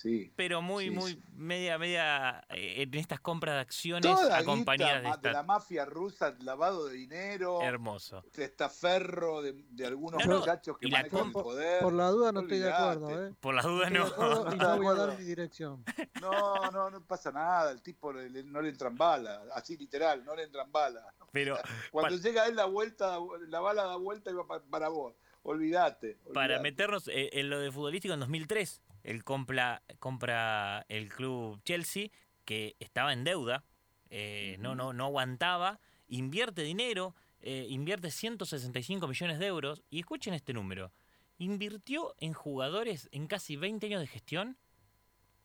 Sí. 0.00 0.32
pero 0.36 0.62
muy, 0.62 0.84
sí, 0.84 0.90
muy 0.90 1.12
sí. 1.14 1.22
media, 1.32 1.76
media 1.76 2.44
eh, 2.50 2.82
en 2.82 2.94
estas 2.94 3.18
compras 3.18 3.56
de 3.56 3.60
acciones 3.62 4.02
Toda 4.02 4.38
acompañadas 4.38 5.02
guita 5.02 5.02
de 5.02 5.08
ma- 5.08 5.16
de 5.16 5.28
esta 5.28 5.32
la 5.32 5.42
mafia 5.42 5.84
rusa, 5.84 6.36
lavado 6.40 6.86
de 6.86 6.94
dinero, 6.94 7.60
hermoso. 7.62 8.22
testaferro 8.32 9.42
de, 9.42 9.54
de 9.70 9.86
algunos 9.86 10.24
No, 10.24 10.32
no, 10.34 10.38
muchachos 10.40 10.78
que 10.78 10.86
y 10.86 10.90
la 10.90 10.98
manejan 10.98 11.18
el 11.18 11.24
compa- 11.26 11.42
poder. 11.42 11.82
Por 11.82 11.92
la 11.94 12.08
duda 12.10 12.32
no 12.32 12.40
estoy 12.40 12.58
de 12.58 12.72
acuerdo, 12.72 13.26
¿eh? 13.26 13.34
Por 13.40 13.54
dudas 13.62 13.90
Estoy 13.90 13.98
no. 13.98 14.06
acuerdo 14.06 14.44
y 14.50 14.52
¿Estás 14.52 14.58
de 14.58 14.76
no 14.76 14.76
voy 14.82 14.86
a 14.86 14.94
dar 15.06 15.18
mi 15.18 15.24
dirección. 15.24 15.84
No, 16.20 16.70
no, 16.70 16.90
no 16.90 17.04
pasa 17.04 17.32
nada, 17.32 17.70
el 17.72 17.82
tipo 17.82 18.12
le- 18.12 18.30
le- 18.30 18.44
no 18.44 18.62
le 18.62 18.68
entran 18.68 18.96
balas, 18.96 19.40
así 19.54 19.76
literal, 19.76 20.24
no 20.24 20.34
le 20.36 20.44
entran 20.44 20.70
balas. 20.70 21.04
Pero 21.32 21.58
Cuando 21.90 22.16
Pa- 22.16 22.22
llega 22.22 22.46
él 22.46 22.56
la 22.56 22.64
vuelta, 22.66 23.18
la 23.48 23.60
bala 23.60 23.84
da 23.84 23.96
vuelta 23.96 24.30
y 24.30 24.34
va 24.34 24.46
pa- 24.46 24.62
para 24.62 24.88
vos. 24.88 25.14
Olvídate. 25.42 26.18
para 26.34 26.54
olvídate. 26.56 26.62
meternos 26.62 27.08
eh, 27.08 27.30
en 27.32 27.48
lo 27.48 27.58
de 27.60 27.70
futbolístico 27.72 28.12
en 28.12 28.20
2003, 28.20 28.82
él 29.08 29.24
compra, 29.24 29.82
compra 30.00 30.84
el 30.90 31.08
club 31.08 31.62
Chelsea, 31.64 32.08
que 32.44 32.76
estaba 32.78 33.14
en 33.14 33.24
deuda, 33.24 33.64
eh, 34.10 34.56
no, 34.60 34.74
no, 34.74 34.92
no 34.92 35.06
aguantaba, 35.06 35.80
invierte 36.08 36.60
dinero, 36.60 37.14
eh, 37.40 37.66
invierte 37.70 38.10
165 38.10 39.08
millones 39.08 39.38
de 39.38 39.46
euros, 39.46 39.82
y 39.88 40.00
escuchen 40.00 40.34
este 40.34 40.52
número, 40.52 40.92
invirtió 41.38 42.14
en 42.18 42.34
jugadores 42.34 43.08
en 43.10 43.28
casi 43.28 43.56
20 43.56 43.86
años 43.86 44.02
de 44.02 44.08
gestión 44.08 44.58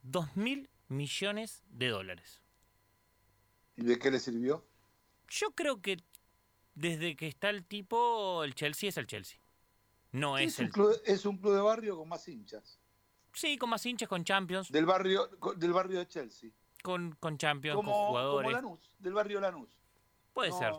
2 0.01 0.35
mil 0.35 0.69
millones 0.89 1.63
de 1.69 1.87
dólares. 1.87 2.41
¿Y 3.77 3.83
de 3.85 3.97
qué 3.97 4.11
le 4.11 4.19
sirvió? 4.19 4.67
Yo 5.29 5.51
creo 5.51 5.81
que 5.81 6.03
desde 6.75 7.15
que 7.15 7.29
está 7.29 7.49
el 7.49 7.63
tipo, 7.63 8.43
el 8.43 8.55
Chelsea 8.55 8.89
es 8.89 8.97
el 8.97 9.07
Chelsea. 9.07 9.39
No 10.11 10.37
es, 10.37 10.55
Es 10.55 10.59
un, 10.59 10.65
el... 10.65 10.71
club, 10.73 11.01
es 11.05 11.25
un 11.25 11.37
club 11.37 11.53
de 11.53 11.61
barrio 11.61 11.97
con 11.97 12.09
más 12.09 12.27
hinchas. 12.27 12.82
Sí, 13.33 13.57
con 13.57 13.69
más 13.69 13.85
hinchas, 13.85 14.07
con 14.07 14.23
Champions, 14.23 14.71
Del 14.71 14.85
barrio, 14.85 15.29
del 15.57 15.73
barrio 15.73 15.99
de 15.99 16.07
Chelsea. 16.07 16.51
con, 16.83 17.15
con 17.19 17.37
Champions, 17.37 17.75
con 17.75 17.85
Como, 17.85 18.07
jugadores. 18.09 18.51
como 18.51 18.55
Lanús, 18.61 18.95
del 18.99 19.13
barrio 19.13 19.39
Lanús. 19.41 19.69
Puede 20.33 20.49
no, 20.49 20.57
ser, 20.59 20.73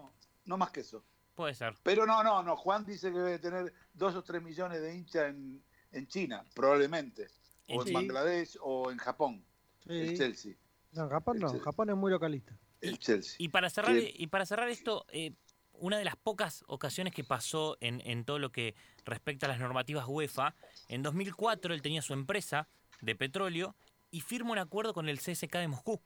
No 0.45 0.57
más 0.57 0.71
que 0.71 0.81
eso. 0.81 1.05
puede 1.35 1.55
ser. 1.55 1.75
Pero 1.83 2.07
no, 2.07 2.23
no, 2.23 2.43
no. 2.43 2.57
Juan 2.57 2.85
dice 2.85 3.11
que 3.13 3.19
debe 3.19 3.39
tener 3.39 3.73
dos 3.93 4.15
o 4.15 4.23
tres 4.23 4.43
millones 4.43 4.81
de 4.81 4.95
hinchas 4.95 5.31
en, 5.31 5.63
en 5.93 6.07
China, 6.09 6.45
probablemente. 6.55 7.29
O 7.69 7.85
en. 7.87 7.93
Bangladesh 7.93 8.57
o 8.61 8.91
en 8.91 8.99
Japón. 8.99 9.45
El. 9.87 10.17
Chelsea. 10.17 10.55
No, 10.93 11.09
Japón 11.09 11.39
no. 11.39 11.59
Japón 11.61 11.91
es 11.91 11.97
muy 11.97 12.11
localista. 12.11 12.57
El 12.81 12.99
Chelsea. 12.99 13.37
Y 13.39 13.49
para 13.49 13.71
cerrar, 13.71 13.93
Que- 13.95 14.15
y 14.17 14.27
para 14.27 14.45
cerrar 14.47 14.69
esto, 14.69 15.07
eh, 15.09 15.33
una 15.79 15.99
de 15.99 16.05
las 16.05 16.17
pocas 16.17 16.65
ocasiones 16.67 17.13
que 17.13 17.25
pasó 17.25 17.77
en, 17.81 18.01
en 18.05 18.25
todo 18.25 18.39
lo 18.39 18.51
que 18.51 18.75
respecta 19.05 19.47
a 19.47 19.49
las 19.49 19.59
normativas 19.59 20.07
UEFA, 20.09 20.55
en 20.89 21.03
2004 21.03 21.75
él 21.75 21.83
tenía 21.83 22.03
su 22.03 22.13
empresa 22.13 22.69
de 23.01 23.15
petróleo 23.15 23.75
y 24.11 24.21
firma 24.21 24.53
un 24.53 24.59
acuerdo 24.59 24.95
con 24.95 25.09
el 25.09 25.19
CSK 25.19 25.53
de 25.57 25.69
Moscú. 25.69 26.01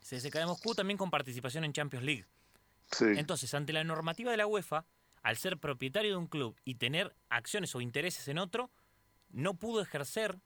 CSK 0.00 0.34
de 0.34 0.46
Moscú 0.46 0.74
también 0.74 0.98
con 0.98 1.10
participación 1.10 1.64
en 1.64 1.72
Champions 1.72 2.04
League. 2.04 2.26
Sí. 2.92 3.04
Entonces, 3.16 3.52
ante 3.54 3.72
la 3.72 3.84
normativa 3.84 4.30
de 4.30 4.36
la 4.36 4.46
UEFA, 4.46 4.84
al 5.22 5.36
ser 5.36 5.58
propietario 5.58 6.12
de 6.12 6.16
un 6.16 6.26
club 6.26 6.56
y 6.64 6.76
tener 6.76 7.14
acciones 7.28 7.74
o 7.74 7.80
intereses 7.80 8.28
en 8.28 8.38
otro, 8.38 8.70
no 9.30 9.54
pudo 9.54 9.80
ejercer, 9.80 10.38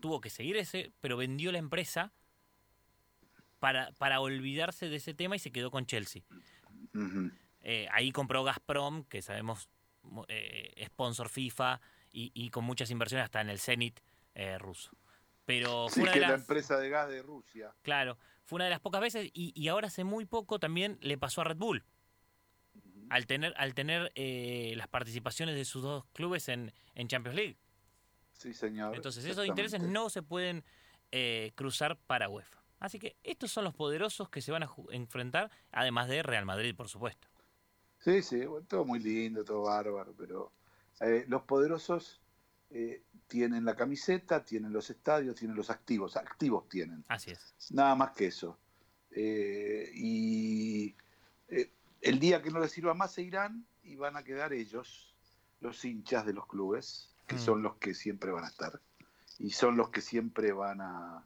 tuvo 0.00 0.20
que 0.20 0.30
seguir 0.30 0.56
ese, 0.56 0.92
pero 1.00 1.16
vendió 1.16 1.52
la 1.52 1.58
empresa 1.58 2.12
para, 3.58 3.92
para 3.92 4.20
olvidarse 4.20 4.88
de 4.88 4.96
ese 4.96 5.14
tema 5.14 5.36
y 5.36 5.38
se 5.38 5.52
quedó 5.52 5.70
con 5.70 5.86
Chelsea. 5.86 6.22
Eh, 7.62 7.88
ahí 7.92 8.10
compró 8.12 8.44
Gazprom, 8.44 9.04
que 9.04 9.22
sabemos, 9.22 9.68
mo- 10.02 10.26
eh, 10.28 10.84
sponsor 10.86 11.28
FIFA 11.28 11.80
y, 12.12 12.30
y 12.34 12.50
con 12.50 12.64
muchas 12.64 12.90
inversiones 12.90 13.24
hasta 13.24 13.40
en 13.40 13.50
el 13.50 13.58
Zenit 13.58 14.00
eh, 14.34 14.58
ruso. 14.58 14.90
Pero 15.44 15.88
fue 15.88 15.94
Sí, 15.94 16.00
una 16.02 16.12
que 16.12 16.18
de 16.18 16.24
es 16.24 16.28
la 16.28 16.32
las... 16.34 16.40
empresa 16.42 16.78
de 16.78 16.88
gas 16.88 17.08
de 17.08 17.22
Rusia. 17.22 17.74
Claro, 17.82 18.18
fue 18.44 18.56
una 18.56 18.64
de 18.64 18.70
las 18.70 18.80
pocas 18.80 19.00
veces 19.00 19.30
y, 19.32 19.52
y 19.54 19.68
ahora 19.68 19.88
hace 19.88 20.04
muy 20.04 20.24
poco 20.24 20.58
también 20.58 20.98
le 21.00 21.18
pasó 21.18 21.40
a 21.40 21.44
Red 21.44 21.56
Bull. 21.56 21.84
Al 23.10 23.26
tener, 23.26 23.52
al 23.58 23.74
tener 23.74 24.10
eh, 24.14 24.72
las 24.76 24.88
participaciones 24.88 25.54
de 25.54 25.64
sus 25.64 25.82
dos 25.82 26.06
clubes 26.14 26.48
en, 26.48 26.72
en 26.94 27.08
Champions 27.08 27.36
League. 27.36 27.58
Sí, 28.32 28.54
señor. 28.54 28.96
Entonces 28.96 29.24
esos 29.24 29.46
intereses 29.46 29.80
no 29.82 30.08
se 30.08 30.22
pueden 30.22 30.64
eh, 31.10 31.52
cruzar 31.54 31.98
para 32.06 32.28
UEFA. 32.28 32.62
Así 32.80 32.98
que 32.98 33.16
estos 33.22 33.52
son 33.52 33.64
los 33.64 33.74
poderosos 33.74 34.30
que 34.30 34.40
se 34.40 34.50
van 34.50 34.62
a 34.62 34.70
enfrentar, 34.90 35.50
además 35.70 36.08
de 36.08 36.22
Real 36.22 36.46
Madrid, 36.46 36.74
por 36.74 36.88
supuesto. 36.88 37.28
Sí, 38.04 38.22
sí, 38.22 38.44
bueno, 38.44 38.66
todo 38.66 38.84
muy 38.84 38.98
lindo, 38.98 39.44
todo 39.44 39.62
bárbaro, 39.62 40.14
pero 40.18 40.52
eh, 41.00 41.24
los 41.28 41.42
poderosos 41.42 42.20
eh, 42.70 43.02
tienen 43.28 43.64
la 43.64 43.76
camiseta, 43.76 44.44
tienen 44.44 44.72
los 44.72 44.90
estadios, 44.90 45.36
tienen 45.36 45.56
los 45.56 45.70
activos, 45.70 46.16
activos 46.16 46.68
tienen, 46.68 47.04
Así 47.08 47.30
es. 47.30 47.54
nada 47.70 47.94
más 47.94 48.10
que 48.12 48.26
eso. 48.26 48.58
Eh, 49.10 49.90
y 49.94 50.94
eh, 51.48 51.70
el 52.00 52.18
día 52.18 52.42
que 52.42 52.50
no 52.50 52.58
les 52.60 52.72
sirva 52.72 52.94
más 52.94 53.12
se 53.12 53.22
irán 53.22 53.66
y 53.82 53.96
van 53.96 54.16
a 54.16 54.24
quedar 54.24 54.52
ellos, 54.52 55.14
los 55.60 55.84
hinchas 55.84 56.26
de 56.26 56.32
los 56.32 56.46
clubes, 56.46 57.14
que 57.26 57.36
Mm. 57.36 57.38
son 57.38 57.62
los 57.62 57.76
que 57.76 57.94
siempre 57.94 58.32
van 58.32 58.44
a 58.44 58.48
estar, 58.48 58.80
y 59.38 59.50
son 59.50 59.76
los 59.76 59.90
que 59.90 60.00
siempre 60.00 60.52
van 60.52 60.80
a 60.80 61.24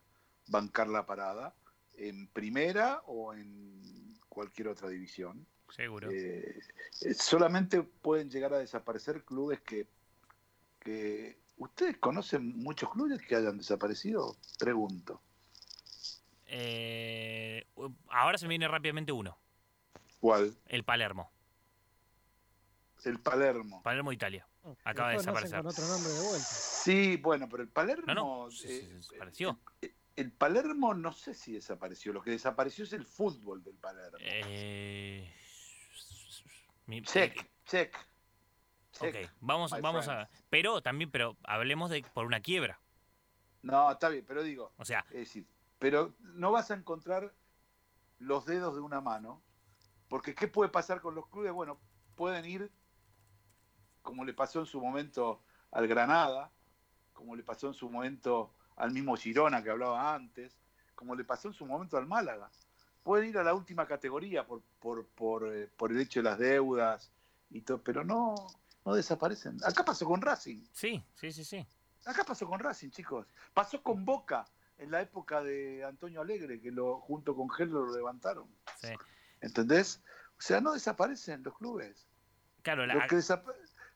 bancar 0.49 0.89
la 0.89 1.07
parada 1.07 1.55
en 1.97 2.27
primera 2.29 3.03
o 3.07 3.33
en 3.33 4.19
cualquier 4.29 4.69
otra 4.69 4.89
división. 4.91 5.47
Seguro. 5.75 6.11
Eh, 6.11 6.59
eh, 7.03 7.15
solamente 7.15 7.83
pueden 7.83 8.31
llegar 8.31 8.55
a 8.55 8.59
desaparecer 8.59 9.25
clubes 9.25 9.61
que, 9.61 9.87
que... 10.81 11.39
¿Ustedes 11.59 11.97
conocen 11.99 12.57
muchos 12.59 12.91
clubes 12.91 13.21
que 13.23 13.35
hayan 13.35 13.57
desaparecido? 13.59 14.37
Pregunto. 14.59 15.23
Eh, 16.47 17.67
ahora 18.11 18.39
se 18.39 18.45
me 18.47 18.51
viene 18.51 18.69
rápidamente 18.69 19.13
uno. 19.13 19.39
¿Cuál? 20.21 20.55
El 20.67 20.85
Palermo. 20.85 21.31
El 23.05 23.21
Palermo. 23.21 23.83
Palermo, 23.83 24.13
Italia. 24.13 24.47
Acaba 24.85 25.11
de 25.11 25.19
desaparecer. 25.19 25.59
con 25.59 25.69
otro 25.69 25.87
nombre 25.87 26.13
de 26.13 26.21
vuelta. 26.21 26.47
Sí, 26.47 27.17
bueno, 27.19 27.49
pero 27.49 27.63
el 27.63 27.69
Palermo... 27.69 28.05
No, 28.15 28.45
no, 28.45 28.51
se- 28.51 28.77
eh, 28.79 28.81
se 28.83 28.95
desapareció. 28.95 29.59
eh, 29.81 29.95
el 30.17 30.33
Palermo 30.33 30.95
no 30.95 31.13
sé 31.13 31.35
si 31.35 31.53
desapareció. 31.53 32.13
Lo 32.13 32.23
que 32.23 32.31
desapareció 32.33 32.85
es 32.85 32.93
el 32.93 33.05
fútbol 33.07 33.63
del 33.63 33.77
Palermo. 33.77 34.19
Eh, 34.21 35.33
mi- 36.87 37.03
check, 37.03 37.49
check. 37.65 37.97
check. 38.93 39.15
Ok, 39.15 39.31
vamos, 39.41 39.71
vamos 39.81 40.09
a. 40.09 40.29
Pero 40.51 40.81
también, 40.83 41.11
pero 41.11 41.37
hablemos 41.45 41.91
de 41.91 42.05
por 42.15 42.27
una 42.27 42.41
quiebra. 42.41 42.81
No, 43.63 43.91
está 43.91 44.09
bien, 44.09 44.25
pero 44.27 44.43
digo, 44.43 44.73
O 44.77 44.85
sea, 44.85 45.05
Es 45.11 45.17
decir, 45.17 45.47
pero 45.79 46.15
no 46.21 46.53
vas 46.53 46.71
a 46.71 46.75
encontrar 46.75 47.35
los 48.19 48.47
dedos 48.47 48.75
de 48.75 48.81
una 48.81 49.01
mano, 49.01 49.43
porque 50.09 50.35
¿qué 50.35 50.49
puede 50.49 50.71
pasar 50.71 51.01
con 51.01 51.15
los 51.15 51.29
clubes? 51.29 51.53
Bueno, 51.53 51.79
pueden 52.15 52.45
ir, 52.47 52.71
como 54.03 54.25
le 54.25 54.33
pasó 54.33 54.61
en 54.61 54.67
su 54.67 54.81
momento 54.81 55.43
al 55.73 55.89
Granada, 55.89 56.53
como 57.13 57.35
le 57.35 57.43
pasó 57.43 57.67
en 57.67 57.75
su 57.75 57.91
momento 57.91 58.55
al 58.77 58.93
mismo 58.93 59.17
Girona 59.17 59.63
que 59.63 59.71
hablaba 59.71 60.15
antes, 60.15 60.57
como 60.95 61.15
le 61.15 61.25
pasó 61.25 61.49
en 61.49 61.55
su 61.55 61.67
momento 61.67 61.97
al 61.97 62.07
Málaga. 62.07 62.51
Pueden 63.07 63.29
ir 63.29 63.39
a 63.39 63.45
la 63.45 63.55
última 63.55 63.87
categoría 63.87 64.45
por, 64.45 64.63
por, 64.81 65.07
por, 65.07 65.55
eh, 65.55 65.71
por 65.77 65.93
el 65.93 66.01
hecho 66.01 66.19
de 66.19 66.25
las 66.25 66.41
deudas 66.41 67.13
y 67.51 67.61
todo, 67.61 67.81
pero 67.81 68.03
no, 68.03 68.35
no 68.85 68.95
desaparecen. 68.97 69.59
Acá 69.65 69.85
pasó 69.85 70.05
con 70.07 70.21
Racing. 70.21 70.65
sí, 70.73 71.05
sí, 71.15 71.31
sí, 71.31 71.45
sí. 71.45 71.65
Acá 72.05 72.25
pasó 72.25 72.49
con 72.49 72.59
Racing, 72.59 72.91
chicos. 72.91 73.29
Pasó 73.55 73.81
con 73.81 74.05
Boca 74.05 74.45
en 74.79 74.91
la 74.91 75.03
época 75.03 75.41
de 75.41 75.85
Antonio 75.85 76.21
Alegre, 76.21 76.61
que 76.61 76.73
lo 76.73 76.99
junto 76.99 77.37
con 77.37 77.49
Gel 77.49 77.69
lo 77.71 77.95
levantaron. 77.95 78.49
sí. 78.81 78.89
¿Entendés? 79.41 80.03
O 80.37 80.43
sea, 80.43 80.61
no 80.61 80.73
desaparecen 80.73 81.45
los 81.45 81.57
clubes. 81.57 82.09
Claro, 82.63 82.87
la- 82.87 82.95
Los 82.95 83.05
que 83.07 83.21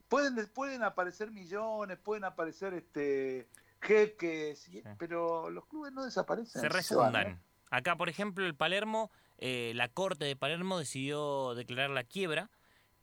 pueden, 0.08 0.46
pueden 0.54 0.84
aparecer 0.84 1.32
millones, 1.32 1.98
pueden 1.98 2.22
aparecer 2.22 2.74
este 2.74 3.48
jeques, 3.80 4.60
Sí. 4.60 4.84
pero 4.98 5.50
los 5.50 5.66
clubes 5.66 5.92
no 5.92 6.04
desaparecen. 6.04 6.60
se 6.62 6.68
refundan. 6.68 7.42
Acá, 7.70 7.96
por 7.96 8.08
ejemplo, 8.08 8.44
el 8.46 8.54
Palermo, 8.54 9.10
eh, 9.38 9.72
la 9.74 9.88
corte 9.88 10.24
de 10.24 10.36
Palermo 10.36 10.78
decidió 10.78 11.54
declarar 11.54 11.90
la 11.90 12.04
quiebra 12.04 12.50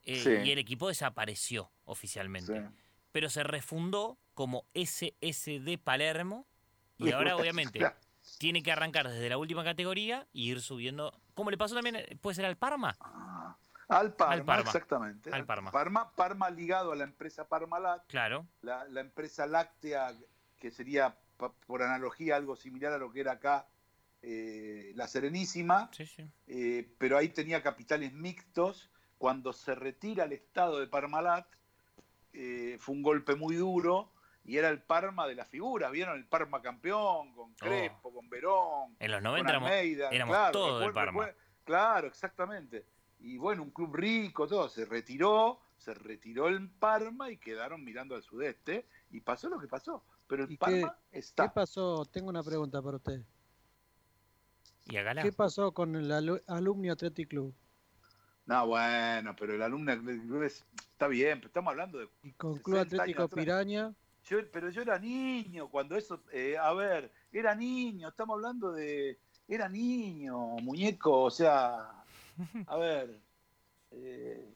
eh, 0.03 0.21
Sí. 0.21 0.29
y 0.47 0.51
el 0.51 0.59
equipo 0.59 0.87
desapareció 0.89 1.71
oficialmente. 1.85 2.53
Sí. 2.61 2.75
Pero 3.11 3.29
se 3.29 3.43
refundó 3.43 4.17
como 4.33 4.65
SSD 4.73 5.77
Palermo 5.83 6.45
y 6.97 7.11
ahora, 7.11 7.35
obviamente, 7.35 7.79
tiene 8.39 8.61
que 8.61 8.71
arrancar 8.71 9.07
desde 9.09 9.29
la 9.29 9.37
última 9.37 9.63
categoría 9.63 10.27
y 10.33 10.51
ir 10.51 10.61
subiendo. 10.61 11.19
Como 11.33 11.49
le 11.51 11.57
pasó 11.57 11.75
también, 11.75 11.97
puede 12.21 12.35
ser 12.35 12.45
al 12.45 12.57
Parma. 12.57 12.95
Ah, 12.99 13.55
Al 13.89 14.13
Parma, 14.13 14.33
Al 14.33 14.45
Parma. 14.45 14.63
exactamente. 14.63 15.29
Al 15.33 15.45
Parma. 15.45 15.71
Parma. 15.71 16.11
Parma 16.13 16.49
ligado 16.49 16.91
a 16.91 16.95
la 16.95 17.05
empresa 17.05 17.47
Parmalat, 17.47 18.05
Claro, 18.07 18.45
la, 18.61 18.83
la 18.85 18.99
empresa 18.99 19.47
láctea, 19.47 20.13
que 20.59 20.71
sería 20.71 21.15
por 21.67 21.81
analogía 21.81 22.35
algo 22.35 22.55
similar 22.57 22.91
a 22.93 22.97
lo 22.97 23.11
que 23.11 23.21
era 23.21 23.33
acá 23.33 23.65
eh, 24.21 24.91
la 24.95 25.07
Serenísima, 25.07 25.89
sí, 25.93 26.05
sí. 26.05 26.23
eh, 26.47 26.93
pero 26.97 27.17
ahí 27.17 27.29
tenía 27.29 27.61
capitales 27.63 28.13
mixtos 28.13 28.89
cuando 29.17 29.53
se 29.53 29.75
retira 29.75 30.25
el 30.25 30.33
estado 30.33 30.79
de 30.79 30.87
Parmalat, 30.87 31.47
eh, 32.33 32.77
fue 32.79 32.95
un 32.95 33.03
golpe 33.03 33.35
muy 33.35 33.55
duro 33.55 34.11
y 34.43 34.57
era 34.57 34.69
el 34.69 34.81
Parma 34.81 35.27
de 35.27 35.35
la 35.35 35.45
figura. 35.45 35.89
¿Vieron 35.89 36.17
el 36.17 36.25
Parma 36.25 36.61
campeón 36.61 37.33
con 37.33 37.53
Crespo, 37.55 38.13
con 38.13 38.29
Verón? 38.29 38.95
En 38.99 39.11
los 39.11 39.17
con 39.19 39.23
90 39.31 39.49
éramos, 39.49 39.69
Almeida? 39.71 40.09
éramos 40.09 40.35
Claro, 40.35 40.51
todos 40.51 40.79
del 40.81 40.89
recuer- 40.89 40.93
Parma. 40.93 41.29
Claro, 41.63 42.07
exactamente. 42.07 42.85
Y 43.19 43.37
bueno, 43.37 43.63
un 43.63 43.71
club 43.71 43.95
rico, 43.95 44.47
todo. 44.47 44.69
Se 44.69 44.85
retiró, 44.85 45.59
se 45.77 45.93
retiró 45.93 46.47
el 46.47 46.69
Parma 46.69 47.29
y 47.31 47.37
quedaron 47.37 47.83
mirando 47.83 48.15
al 48.15 48.21
sudeste. 48.23 48.85
Y 49.11 49.19
pasó 49.21 49.49
lo 49.49 49.59
que 49.59 49.67
pasó. 49.67 50.03
Pero 50.27 50.43
el 50.43 50.51
¿Y 50.51 50.55
qué- 50.55 50.59
Parma 50.59 50.97
¿Qué 51.11 51.19
está. 51.19 51.51
pasó? 51.53 52.05
Tengo 52.05 52.29
una 52.29 52.43
pregunta 52.43 52.81
para 52.81 52.97
usted. 52.97 53.21
Y 54.89 55.21
¿Qué 55.21 55.31
pasó 55.33 55.71
con 55.73 55.95
el 55.95 56.09
Alu- 56.11 56.41
Alumni 56.47 56.89
Athletic 56.89 57.29
Club? 57.29 57.53
No, 58.45 58.67
bueno, 58.67 59.35
pero 59.37 59.55
el 59.55 59.61
alumno 59.61 59.91
del 59.97 60.21
club 60.21 60.43
es- 60.43 60.63
está 60.91 61.07
bien, 61.07 61.39
pero 61.39 61.47
estamos 61.47 61.71
hablando 61.71 61.99
de 61.99 62.07
Y 62.23 62.31
con 62.33 62.57
Club 62.59 62.77
60 62.77 63.03
años 63.03 63.15
Atlético. 63.15 63.35
Piraña, 63.35 63.93
Yo, 64.23 64.37
pero 64.51 64.69
yo 64.69 64.81
era 64.81 64.99
niño 64.99 65.69
cuando 65.69 65.95
eso, 65.95 66.21
eh, 66.33 66.57
a 66.57 66.73
ver, 66.73 67.11
era 67.31 67.55
niño, 67.55 68.09
estamos 68.09 68.35
hablando 68.35 68.71
de, 68.73 69.19
era 69.47 69.69
niño, 69.69 70.37
muñeco, 70.61 71.23
o 71.23 71.29
sea, 71.31 72.03
a 72.67 72.77
ver, 72.77 73.21
eh. 73.91 74.53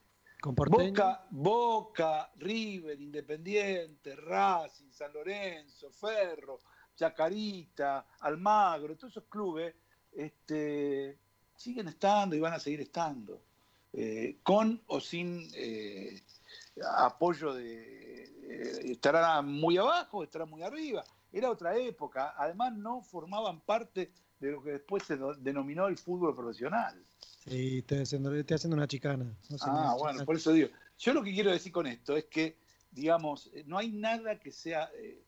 Boca, 0.56 1.26
Boca, 1.30 2.32
River, 2.38 3.00
Independiente, 3.00 4.16
Racing, 4.16 4.92
San 4.92 5.14
Lorenzo, 5.14 5.90
Ferro, 5.92 6.60
Chacarita, 6.96 8.06
Almagro, 8.22 8.96
todos 8.98 9.12
esos 9.14 9.26
clubes 9.30 9.74
este, 10.14 11.18
siguen 11.56 11.88
estando 11.88 12.36
y 12.36 12.40
van 12.40 12.54
a 12.54 12.60
seguir 12.60 12.82
estando, 12.82 13.42
eh, 13.94 14.38
con 14.44 14.82
o 14.88 15.00
sin 15.00 15.48
eh, 15.56 16.22
apoyo 16.98 17.54
de... 17.54 18.24
eh, 18.24 18.92
estarán 18.92 19.48
muy 19.52 19.78
abajo, 19.78 20.24
estarán 20.24 20.50
muy 20.50 20.64
arriba. 20.64 21.04
Era 21.34 21.50
otra 21.50 21.78
época, 21.78 22.34
además 22.38 22.74
no 22.74 23.02
formaban 23.02 23.62
parte 23.62 24.12
de 24.40 24.52
lo 24.52 24.64
que 24.64 24.72
después 24.72 25.04
se 25.04 25.18
denominó 25.40 25.88
el 25.88 25.98
fútbol 25.98 26.36
profesional. 26.36 27.02
Sí, 27.48 27.80
estoy 27.80 28.00
haciendo, 28.00 28.34
estoy 28.36 28.56
haciendo 28.56 28.76
una 28.76 28.88
chicana. 28.88 29.26
No 29.50 29.58
sé, 29.58 29.66
Ah, 29.68 29.94
bueno, 29.98 30.12
chicana. 30.14 30.26
por 30.26 30.36
eso 30.36 30.52
digo. 30.52 30.70
Yo 31.00 31.14
lo 31.14 31.24
que 31.24 31.34
quiero 31.34 31.52
decir 31.52 31.72
con 31.72 31.88
esto 31.88 32.16
es 32.18 32.26
que, 32.26 32.58
digamos, 32.92 33.50
eh, 33.54 33.64
no 33.66 33.78
hay 33.78 33.90
nada 33.92 34.40
que 34.40 34.52
sea, 34.52 34.90
eh, 34.96 35.22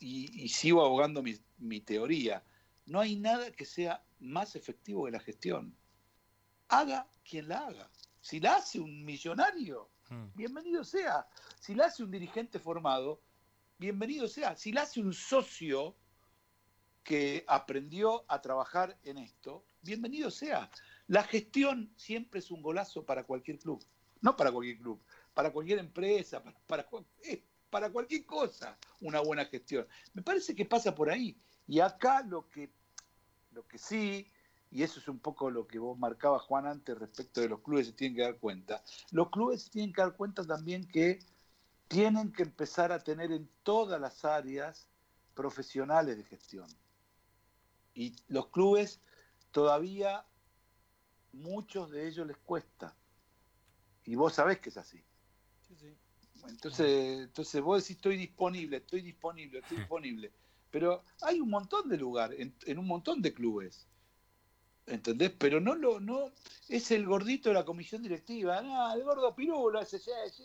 y, 0.00 0.44
y 0.44 0.48
sigo 0.48 0.84
abogando 0.84 1.22
mi, 1.22 1.34
mi 1.58 1.80
teoría, 1.80 2.42
no 2.86 3.00
hay 3.00 3.16
nada 3.16 3.50
que 3.52 3.64
sea 3.64 4.02
más 4.20 4.56
efectivo 4.56 5.04
que 5.04 5.12
la 5.12 5.20
gestión. 5.20 5.76
Haga 6.68 7.08
quien 7.28 7.48
la 7.48 7.66
haga. 7.66 7.90
Si 8.20 8.40
la 8.40 8.56
hace 8.56 8.80
un 8.80 9.04
millonario, 9.04 9.90
Mm. 10.08 10.26
bienvenido 10.34 10.84
sea. 10.84 11.26
Si 11.58 11.74
la 11.74 11.86
hace 11.86 12.04
un 12.04 12.12
dirigente 12.12 12.60
formado, 12.60 13.20
bienvenido 13.76 14.28
sea. 14.28 14.56
Si 14.56 14.70
la 14.70 14.82
hace 14.82 15.00
un 15.00 15.12
socio 15.12 15.96
que 17.02 17.44
aprendió 17.48 18.24
a 18.28 18.40
trabajar 18.40 18.96
en 19.02 19.18
esto, 19.18 19.64
bienvenido 19.82 20.30
sea. 20.30 20.70
La 21.08 21.24
gestión 21.24 21.92
siempre 21.96 22.38
es 22.40 22.50
un 22.50 22.62
golazo 22.62 23.04
para 23.04 23.24
cualquier 23.24 23.58
club. 23.58 23.84
No 24.20 24.36
para 24.36 24.50
cualquier 24.50 24.78
club, 24.78 25.02
para 25.34 25.52
cualquier 25.52 25.78
empresa, 25.78 26.42
para, 26.66 26.88
eh, 27.24 27.44
para 27.70 27.90
cualquier 27.90 28.24
cosa, 28.24 28.78
una 29.00 29.20
buena 29.20 29.44
gestión. 29.44 29.86
Me 30.14 30.22
parece 30.22 30.54
que 30.54 30.64
pasa 30.64 30.94
por 30.94 31.10
ahí. 31.10 31.36
Y 31.66 31.80
acá 31.80 32.22
lo 32.22 32.48
que, 32.48 32.70
lo 33.52 33.66
que 33.66 33.78
sí, 33.78 34.30
y 34.70 34.82
eso 34.82 35.00
es 35.00 35.08
un 35.08 35.18
poco 35.18 35.50
lo 35.50 35.66
que 35.66 35.78
vos 35.78 35.98
marcabas, 35.98 36.42
Juan, 36.42 36.66
antes 36.66 36.98
respecto 36.98 37.40
de 37.40 37.48
los 37.48 37.60
clubes 37.60 37.88
se 37.88 37.92
tienen 37.92 38.16
que 38.16 38.22
dar 38.22 38.38
cuenta. 38.38 38.82
Los 39.10 39.30
clubes 39.30 39.62
se 39.62 39.70
tienen 39.70 39.92
que 39.92 40.02
dar 40.02 40.16
cuenta 40.16 40.44
también 40.44 40.86
que 40.86 41.20
tienen 41.88 42.32
que 42.32 42.42
empezar 42.42 42.92
a 42.92 43.02
tener 43.02 43.32
en 43.32 43.48
todas 43.62 44.00
las 44.00 44.24
áreas 44.24 44.88
profesionales 45.34 46.16
de 46.16 46.24
gestión. 46.24 46.68
Y 47.94 48.14
los 48.28 48.48
clubes 48.48 49.00
todavía, 49.50 50.26
muchos 51.32 51.90
de 51.90 52.06
ellos 52.06 52.26
les 52.26 52.36
cuesta. 52.38 52.94
Y 54.04 54.14
vos 54.14 54.34
sabés 54.34 54.58
que 54.60 54.68
es 54.68 54.76
así. 54.76 55.02
Sí, 55.66 55.74
sí. 55.76 55.96
Entonces, 56.48 57.20
entonces 57.20 57.62
vos 57.62 57.82
decís 57.82 57.96
estoy 57.96 58.16
disponible, 58.16 58.76
estoy 58.78 59.00
disponible, 59.00 59.60
estoy 59.60 59.78
disponible. 59.78 60.32
Pero 60.70 61.02
hay 61.22 61.40
un 61.40 61.50
montón 61.50 61.88
de 61.88 61.96
lugares, 61.96 62.38
en, 62.66 62.78
un 62.78 62.86
montón 62.86 63.22
de 63.22 63.32
clubes. 63.32 63.86
¿Entendés? 64.86 65.32
Pero 65.38 65.60
no 65.60 65.74
lo, 65.74 65.98
no, 65.98 66.32
es 66.68 66.90
el 66.90 67.06
gordito 67.06 67.48
de 67.48 67.54
la 67.54 67.64
comisión 67.64 68.02
directiva, 68.02 68.62
no, 68.62 68.94
el 68.94 69.02
gordo 69.02 69.34
pirulo, 69.34 69.80
ese, 69.80 69.98
sí, 69.98 70.10
sí, 70.30 70.44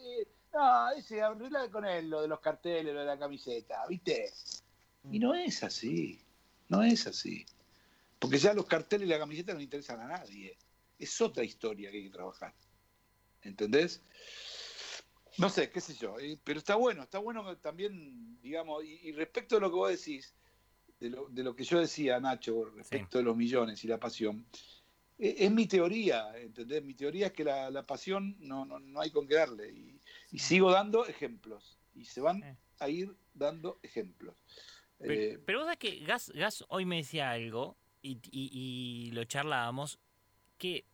no, 0.54 0.90
ese 0.92 1.22
arregla 1.22 1.70
con 1.70 1.86
él 1.86 2.10
lo 2.10 2.22
de 2.22 2.28
los 2.28 2.40
carteles, 2.40 2.94
lo 2.94 3.02
de 3.02 3.06
la 3.06 3.20
camiseta, 3.20 3.86
¿viste? 3.88 4.34
Y 5.12 5.20
no 5.20 5.36
es 5.36 5.64
así, 5.64 6.20
no 6.70 6.84
es 6.84 7.06
así. 7.06 7.46
Porque 8.20 8.38
ya 8.38 8.54
los 8.54 8.66
carteles 8.66 9.08
y 9.08 9.10
la 9.10 9.20
camiseta 9.20 9.54
no 9.54 9.62
interesan 9.62 10.00
a 10.00 10.08
nadie. 10.08 10.56
Es 11.00 11.20
otra 11.22 11.44
historia 11.44 11.90
que 11.90 11.98
hay 11.98 12.04
que 12.04 12.12
trabajar. 12.12 12.54
¿Entendés? 13.42 14.02
No 15.38 15.50
sé, 15.50 15.70
qué 15.72 15.80
sé 15.82 15.94
yo. 15.96 16.20
eh, 16.20 16.38
Pero 16.44 16.60
está 16.60 16.76
bueno, 16.76 17.04
está 17.04 17.20
bueno 17.20 17.58
también, 17.58 18.40
digamos, 18.42 18.84
y, 18.84 19.00
y 19.08 19.12
respecto 19.14 19.56
de 19.56 19.62
lo 19.62 19.70
que 19.70 19.76
vos 19.76 19.90
decís, 19.90 20.36
de 21.00 21.10
lo, 21.10 21.28
de 21.30 21.44
lo 21.44 21.56
que 21.56 21.64
yo 21.64 21.80
decía, 21.80 22.20
Nacho, 22.20 22.66
respecto 22.66 23.18
de 23.18 23.24
los 23.24 23.36
millones 23.36 23.84
y 23.84 23.88
la 23.88 24.00
pasión, 24.00 24.46
eh, 25.18 25.36
es 25.40 25.52
mi 25.52 25.68
teoría, 25.68 26.32
¿entendés? 26.38 26.84
Mi 26.84 26.94
teoría 26.94 27.28
es 27.28 27.34
que 27.34 27.44
la, 27.44 27.70
la 27.72 27.86
pasión 27.86 28.36
no, 28.40 28.66
no, 28.66 28.80
no 28.80 29.00
hay 29.02 29.10
con 29.12 29.28
qué 29.28 29.36
darle. 29.36 29.70
Y, 29.72 30.00
y 30.32 30.40
sigo 30.40 30.72
dando 30.72 31.06
ejemplos. 31.06 31.80
Y 31.96 32.06
se 32.06 32.22
van 32.22 32.42
Sí. 32.42 32.58
a 32.80 32.90
ir 32.90 33.16
dando 33.34 33.80
ejemplos. 33.84 34.36
Pero, 34.98 35.14
Eh, 35.14 35.40
pero 35.46 35.60
vos 35.60 35.66
sabés 35.66 35.80
que 35.80 36.00
Gas, 36.06 36.32
Gas 36.36 36.64
hoy 36.70 36.86
me 36.86 36.98
decía 36.98 37.32
algo 37.32 37.78
y, 38.02 38.18
y- 38.32 38.50
y 39.08 39.12
lo 39.12 39.24
charlábamos, 39.26 39.98
que 40.58 40.86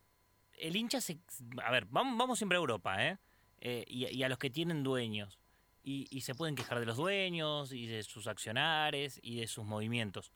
el 0.53 0.75
hincha 0.75 1.01
se... 1.01 1.19
A 1.63 1.71
ver, 1.71 1.85
vamos, 1.85 2.17
vamos 2.17 2.37
siempre 2.39 2.57
a 2.57 2.59
Europa, 2.59 3.05
¿eh? 3.05 3.17
Eh, 3.59 3.83
y, 3.87 4.05
y 4.07 4.23
a 4.23 4.29
los 4.29 4.37
que 4.37 4.49
tienen 4.49 4.83
dueños. 4.83 5.39
Y, 5.83 6.07
y 6.11 6.21
se 6.21 6.35
pueden 6.35 6.55
quejar 6.55 6.79
de 6.79 6.85
los 6.85 6.97
dueños 6.97 7.71
y 7.71 7.87
de 7.87 8.03
sus 8.03 8.27
accionares 8.27 9.19
y 9.23 9.39
de 9.39 9.47
sus 9.47 9.65
movimientos. 9.65 10.31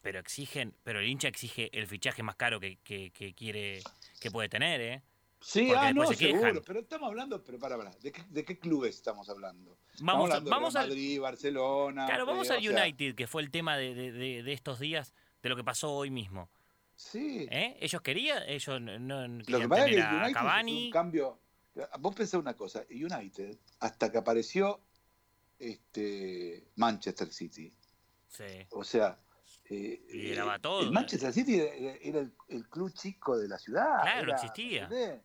Pero 0.00 0.18
exigen, 0.20 0.74
pero 0.84 1.00
el 1.00 1.08
hincha 1.08 1.28
exige 1.28 1.70
el 1.76 1.86
fichaje 1.86 2.22
más 2.22 2.36
caro 2.36 2.60
que, 2.60 2.76
que, 2.84 3.10
que 3.10 3.34
quiere, 3.34 3.80
que 4.20 4.30
puede 4.30 4.48
tener, 4.48 4.80
¿eh? 4.80 5.02
sí, 5.40 5.72
ah, 5.76 5.92
no, 5.92 6.06
se 6.06 6.14
seguro. 6.14 6.62
Pero 6.64 6.80
estamos 6.80 7.08
hablando, 7.08 7.42
pero 7.42 7.58
para, 7.58 7.76
para, 7.76 7.90
¿de 7.90 8.12
qué, 8.12 8.22
de 8.28 8.44
qué 8.44 8.58
clubes 8.60 8.94
estamos 8.96 9.28
hablando? 9.28 9.76
Vamos, 10.00 10.28
estamos 10.28 10.30
a- 10.30 10.34
hablando 10.36 10.44
de 10.44 10.50
vamos 10.50 10.76
al, 10.76 10.88
Madrid, 10.88 11.20
Barcelona. 11.20 12.06
claro, 12.06 12.26
vamos 12.26 12.48
eh, 12.48 12.52
al 12.52 12.58
o 12.58 12.62
sea, 12.62 12.82
United, 12.82 13.14
que 13.16 13.26
fue 13.26 13.42
el 13.42 13.50
tema 13.50 13.76
de, 13.76 13.94
de- 13.94 14.12
de- 14.12 14.42
de 14.44 14.52
estos 14.52 14.78
días, 14.78 15.14
de 15.42 15.48
lo 15.48 15.56
que 15.56 15.64
pasó 15.64 15.92
hoy 15.92 16.10
mismo. 16.10 16.48
Sí. 16.94 17.48
¿Eh? 17.50 17.76
Ellos 17.80 18.00
querían, 18.02 18.42
ellos 18.48 18.80
no, 18.80 18.98
no 18.98 19.26
Lo 19.26 19.38
que 19.38 19.44
querían 19.52 19.68
pasa 19.68 19.84
es 19.86 19.90
que 19.90 19.96
tener 19.96 19.98
el 19.98 20.04
a 20.06 20.10
United 20.14 20.30
hizo 20.30 20.34
Cavani. 20.38 20.84
un 20.86 20.90
cambio. 20.92 21.38
Vos 22.00 22.14
pensás 22.14 22.38
una 22.40 22.54
cosa, 22.54 22.84
United, 22.90 23.56
hasta 23.80 24.10
que 24.12 24.18
apareció 24.18 24.80
este 25.58 26.64
Manchester 26.76 27.32
City, 27.32 27.72
Sí. 28.28 28.44
o 28.70 28.82
sea, 28.84 29.18
eh, 29.70 30.02
Lideraba 30.10 30.56
eh, 30.56 30.60
todo. 30.60 30.80
El 30.82 30.90
Manchester 30.92 31.32
City 31.32 31.60
era, 31.60 31.94
era 32.02 32.18
el, 32.20 32.32
el 32.48 32.68
club 32.68 32.92
chico 32.92 33.38
de 33.38 33.48
la 33.48 33.58
ciudad. 33.58 34.02
Claro, 34.02 34.22
era, 34.22 34.34
existía. 34.34 34.84
¿entendés? 34.84 35.20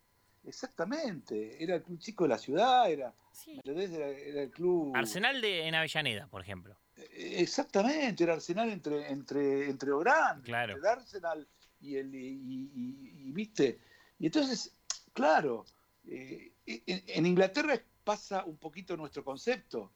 Exactamente, 0.45 1.61
era 1.61 1.75
el 1.75 1.83
club 1.83 1.99
chico 1.99 2.23
de 2.23 2.29
la 2.29 2.37
ciudad, 2.37 2.89
era, 2.89 3.13
Sí. 3.31 3.51
¿entendés? 3.55 3.91
Era, 3.91 4.07
era 4.07 4.41
el 4.43 4.51
club. 4.51 4.95
Arsenal 4.95 5.41
de, 5.41 5.67
en 5.67 5.75
Avellaneda, 5.75 6.27
por 6.27 6.41
ejemplo. 6.41 6.77
Eh, 6.95 7.35
Exactamente, 7.41 8.23
era 8.23 8.33
Arsenal 8.33 8.69
entre, 8.69 9.09
entre, 9.11 9.69
entre 9.69 9.89
grande, 9.99 10.43
Claro. 10.45 10.73
entre 10.75 10.89
el 10.89 10.97
Arsenal 10.97 11.47
y 11.81 11.95
el 11.97 12.13
y, 12.15 12.27
y- 12.27 12.71
y- 12.73 13.27
y, 13.27 13.31
viste. 13.31 13.79
Y 14.19 14.25
entonces, 14.27 14.71
claro, 15.13 15.65
eh, 16.07 16.53
en, 16.65 17.03
en 17.07 17.25
Inglaterra 17.25 17.81
pasa 18.03 18.43
un 18.45 18.57
poquito 18.57 18.95
nuestro 18.95 19.23
concepto. 19.23 19.91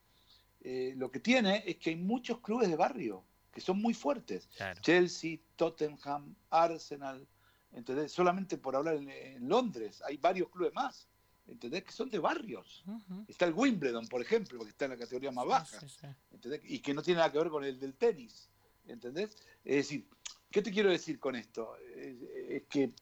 Eh, 0.64 0.94
lo 0.96 1.10
que 1.10 1.20
tiene 1.20 1.64
es 1.66 1.78
que 1.78 1.90
hay 1.92 1.96
muchos 1.96 2.40
clubes 2.40 2.70
de 2.70 2.76
barrio 2.76 3.24
que 3.52 3.62
son 3.62 3.82
muy 3.82 3.94
fuertes. 3.94 4.48
Claro. 4.56 4.80
Chelsea, 4.82 5.40
Tottenham, 5.56 6.36
Arsenal, 6.50 7.28
¿entendés? 7.74 8.12
Solamente 8.12 8.58
por 8.58 8.76
hablar 8.76 8.96
en, 8.96 9.10
en 9.10 9.50
Londres, 9.50 10.02
hay 10.06 10.18
varios 10.18 10.50
clubes 10.50 10.74
más, 10.74 11.08
¿entendés? 11.48 11.84
Que 11.84 11.92
son 11.92 12.10
de 12.10 12.20
barrios. 12.20 12.84
Está 13.28 13.46
el 13.46 13.54
Wimbledon, 13.54 14.08
por 14.08 14.22
ejemplo, 14.22 14.64
que 14.64 14.70
está 14.70 14.86
en 14.86 14.92
la 14.92 14.98
categoría 14.98 15.32
más 15.32 15.48
baja. 15.48 15.80
Sí, 15.80 15.88
sí. 15.90 16.08
¿entendés? 16.32 16.62
Y 16.64 16.80
que 16.80 16.94
no 16.94 17.02
tiene 17.02 17.18
nada 17.18 17.32
que 17.32 17.40
ver 17.40 17.50
con 17.50 17.64
el 17.64 17.80
del 17.80 17.96
tenis, 17.96 18.50
¿entendés? 18.86 19.36
Es 19.66 19.76
decir, 19.76 20.08
¿qué 20.50 20.62
te 20.62 20.72
quiero 20.72 20.90
decir 20.90 21.20
con 21.20 21.36
esto? 21.36 21.76
Es, 21.96 22.16
es 22.50 22.64
que 22.70 22.94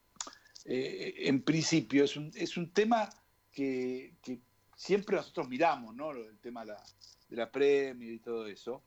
eh, 0.66 1.14
en 1.28 1.42
principio 1.42 2.04
es 2.04 2.16
un, 2.18 2.32
es 2.36 2.58
un 2.58 2.72
tema 2.72 3.10
que, 3.52 4.16
que 4.22 4.40
siempre 4.76 5.16
nosotros 5.16 5.48
miramos, 5.48 5.96
¿no? 5.96 6.14
Del 6.14 6.38
tema 6.40 6.62
de 6.62 6.68
la, 6.74 6.84
de 7.30 7.36
la 7.36 7.52
Premier 7.52 8.14
y 8.14 8.20
todo 8.20 8.48
eso, 8.48 8.84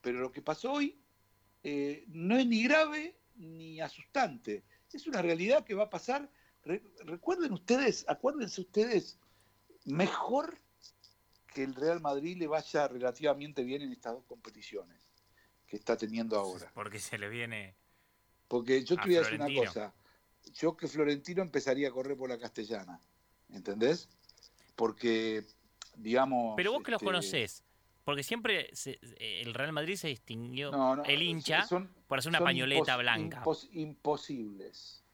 pero 0.00 0.20
lo 0.20 0.32
que 0.32 0.42
pasó 0.42 0.72
hoy 0.72 0.98
eh, 1.62 2.04
no 2.08 2.36
es 2.36 2.46
ni 2.46 2.64
grave 2.64 3.16
ni 3.36 3.80
asustante, 3.80 4.64
es 4.92 5.06
una 5.06 5.22
realidad 5.22 5.64
que 5.64 5.74
va 5.74 5.84
a 5.84 5.90
pasar 5.90 6.30
re- 6.64 6.82
recuerden 7.04 7.52
ustedes, 7.52 8.04
acuérdense 8.08 8.60
ustedes, 8.60 9.18
mejor 9.84 10.58
que 11.54 11.62
el 11.64 11.74
Real 11.74 12.00
Madrid 12.00 12.36
le 12.38 12.46
vaya 12.46 12.88
relativamente 12.88 13.62
bien 13.64 13.82
en 13.82 13.92
estas 13.92 14.12
dos 14.14 14.24
competiciones 14.24 15.10
que 15.66 15.76
está 15.76 15.96
teniendo 15.96 16.38
ahora. 16.38 16.70
Porque 16.74 16.98
se 16.98 17.18
le 17.18 17.28
viene. 17.28 17.74
Porque 18.48 18.84
yo 18.84 18.96
te 18.96 19.02
voy 19.06 19.16
a 19.16 19.20
decir 19.20 19.34
una 19.40 19.46
cosa. 19.66 19.94
Yo 20.54 20.76
que 20.76 20.88
Florentino 20.88 21.42
empezaría 21.42 21.88
a 21.88 21.90
correr 21.90 22.16
por 22.16 22.28
la 22.28 22.38
castellana. 22.38 23.00
¿Entendés? 23.50 24.08
Porque, 24.76 25.44
digamos. 25.96 26.54
Pero 26.56 26.72
vos 26.72 26.82
que 26.82 26.90
los 26.90 27.00
este, 27.02 27.06
conocés, 27.06 27.62
porque 28.04 28.22
siempre 28.22 28.70
se- 28.74 28.98
el 29.18 29.52
Real 29.54 29.72
Madrid 29.72 29.96
se 29.96 30.08
distinguió, 30.08 30.70
no, 30.72 30.96
no, 30.96 31.04
el 31.04 31.22
hincha, 31.22 31.66
son- 31.66 31.88
por 32.08 32.18
hacer 32.18 32.30
una 32.30 32.38
son 32.38 32.46
pañoleta 32.46 32.94
impos- 32.96 32.98
blanca. 32.98 33.42
impos- 33.44 33.68
imposibles. 33.72 35.04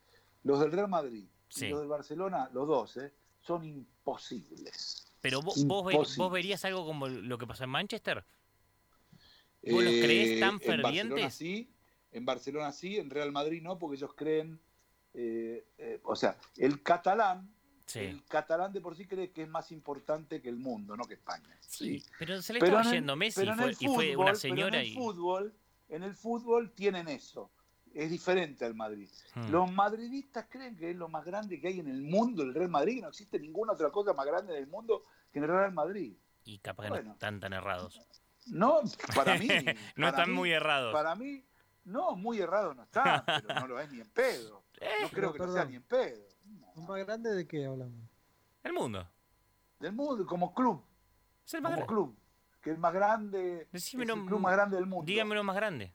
Los 0.45 0.61
del 0.61 0.73
Real 0.73 0.89
Madrid 0.89 1.27
Sí. 1.49 1.67
y 1.67 1.71
los 1.71 1.81
del 1.81 1.89
Barcelona, 1.89 2.49
los 2.53 2.67
dos, 2.69 2.97
¿eh? 2.99 3.13
son 3.41 3.65
imposibles. 3.65 5.11
Pero 5.21 5.43
vos, 5.43 5.65
vos, 5.67 6.31
verías 6.33 6.65
algo 6.65 6.87
como 6.87 7.09
lo 7.09 7.39
que 7.39 7.47
pasó 7.47 7.65
en 7.65 7.71
Manchester. 7.71 8.25
¿Vos 9.71 9.83
los 9.83 9.93
creés 9.95 10.39
tan 10.41 10.55
Eh, 10.55 10.59
En 10.63 10.83
Barcelona 10.83 10.83
fervientes? 10.83 11.35
sí, 11.35 11.71
en 12.13 12.25
Barcelona 12.25 12.73
sí, 12.73 12.97
en 12.99 13.11
Real 13.11 13.33
Madrid 13.33 13.61
no, 13.63 13.79
porque 13.79 13.97
ellos 13.97 14.15
creen, 14.15 14.61
eh, 15.21 15.67
eh, 15.79 16.01
o 16.05 16.15
sea, 16.15 16.37
el 16.57 16.81
catalán, 16.83 17.53
Sí. 17.87 18.01
el 18.01 18.25
catalán 18.27 18.73
de 18.73 18.81
por 18.81 18.95
sí 18.95 19.07
cree 19.07 19.33
que 19.33 19.43
es 19.43 19.49
más 19.49 19.73
importante 19.73 20.41
que 20.43 20.49
el 20.49 20.59
mundo, 20.59 20.97
no 20.97 21.05
que 21.05 21.15
España. 21.15 21.49
Sí, 21.61 22.03
pero 22.19 22.41
se 22.43 22.53
le 22.53 22.59
estaba 22.61 22.83
en 22.83 22.87
el- 22.89 22.93
yendo 22.95 23.17
Messi 23.17 23.41
pero 23.41 23.53
en 23.53 23.59
fue, 23.59 23.67
el 23.71 23.73
y 23.73 23.87
fue 23.87 23.95
fútbol- 24.13 24.17
una 24.17 24.25
pero 24.27 24.37
señora 24.39 24.77
en 24.77 24.83
el 24.83 24.87
y. 24.89 24.95
fútbol, 24.95 25.55
en 25.89 26.03
el 26.05 26.15
fútbol 26.15 26.71
tienen 26.73 27.09
eso. 27.09 27.51
Es 27.95 28.11
diferente 28.11 28.65
al 28.67 28.75
Madrid. 28.75 29.09
Hmm. 29.35 29.51
Los 29.51 29.73
madridistas 29.73 30.47
creen 30.51 30.77
que 30.77 30.91
es 30.91 30.97
lo 30.97 31.09
más 31.09 31.25
grande 31.25 31.59
que 31.59 31.69
hay 31.69 31.81
en 31.81 31.89
el 31.89 32.03
mundo, 32.03 32.43
el 32.43 32.55
Real 32.55 32.69
Madrid, 32.69 32.97
que 32.97 33.03
no 33.03 33.09
existe 33.09 33.41
ninguna 33.41 33.73
otra 33.73 33.91
cosa 33.91 34.13
más 34.13 34.27
grande 34.27 34.53
del 34.53 34.67
mundo 34.69 35.03
que 35.33 35.39
el 35.41 35.49
Real 35.49 35.73
Madrid. 35.73 36.15
Y 36.45 36.59
capaz 36.59 36.85
que 36.93 37.03
no 37.03 37.13
están 37.13 37.41
tan 37.41 37.55
errados. 37.55 37.99
No, 38.47 38.81
para 39.15 39.39
mí. 39.39 39.49
no 39.97 40.07
para 40.07 40.09
están 40.11 40.31
mí- 40.31 40.37
muy 40.37 40.53
errados. 40.53 40.93
Para 40.93 41.15
mí, 41.17 41.43
no, 41.89 42.15
muy 42.17 42.39
errado 42.41 42.75
no 42.75 42.83
está, 42.85 43.25
pero 43.47 43.61
no 43.61 43.67
lo 43.67 43.81
es 43.81 43.91
ni 43.91 44.01
en 44.01 44.09
pedo. 44.11 44.63
Eh, 44.81 44.89
No 45.03 45.09
creo 45.09 45.33
que 45.33 45.39
no 45.41 45.53
sea 45.53 45.65
ni 45.65 45.77
en 45.77 45.83
pedo. 45.83 46.25
¿Un 46.77 46.87
más 46.87 47.05
grande 47.05 47.35
de 47.35 47.47
qué 47.47 47.67
hablamos? 47.67 48.09
El 48.63 48.73
mundo. 48.73 49.09
Del 49.81 49.93
mundo, 49.93 50.27
como 50.27 50.55
club, 50.55 50.85
Es 51.45 51.55
el 51.55 51.63
más 51.63 51.71
como 51.75 51.87
grande. 51.87 51.95
club, 51.95 52.19
que 52.61 52.71
es 52.73 52.79
más 52.79 52.93
grande, 52.93 53.69
es 53.73 53.95
el 53.95 54.07
club 54.07 54.41
más 54.41 54.53
grande 54.53 54.77
del 54.77 54.87
mundo. 54.87 55.05
Dígame 55.07 55.33
uno 55.33 55.45
más 55.45 55.57
grande. 55.57 55.95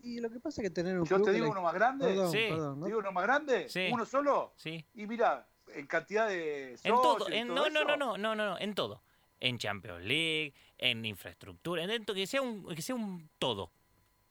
Y 0.00 0.20
lo 0.20 0.30
que 0.30 0.38
pasa 0.40 0.62
es 0.62 0.68
que 0.68 0.74
tener 0.74 0.98
un 0.98 1.06
Yo 1.06 1.16
club 1.16 1.26
te 1.26 1.32
digo 1.32 1.50
uno 1.50 1.60
más 1.62 1.74
grande, 1.74 2.06
Perdón, 2.06 2.30
Sí. 2.30 2.46
perdón, 2.48 2.78
¿no? 2.80 2.84
¿Te 2.84 2.88
digo 2.90 3.00
uno 3.00 3.12
más 3.12 3.24
grande, 3.24 3.68
Sí. 3.68 3.88
uno 3.92 4.04
solo, 4.06 4.52
Sí. 4.56 4.84
y 4.94 5.06
mira, 5.06 5.46
en 5.74 5.86
cantidad 5.86 6.28
de 6.28 6.74
En 6.84 6.94
todo. 6.94 7.28
en- 7.30 7.48
todo 7.48 7.68
no, 7.68 7.70
no, 7.70 7.84
no, 7.84 7.96
no, 7.96 8.16
no, 8.16 8.34
no, 8.34 8.46
no, 8.50 8.58
en 8.58 8.74
todo. 8.74 9.02
En 9.40 9.58
Champions 9.58 10.04
League, 10.04 10.54
en 10.78 11.04
infraestructura, 11.04 11.82
en 11.82 11.88
dentro, 11.88 12.14
que 12.14 12.26
sea 12.26 12.42
un, 12.42 12.66
que 12.74 12.82
sea 12.82 12.94
un 12.94 13.28
todo. 13.38 13.70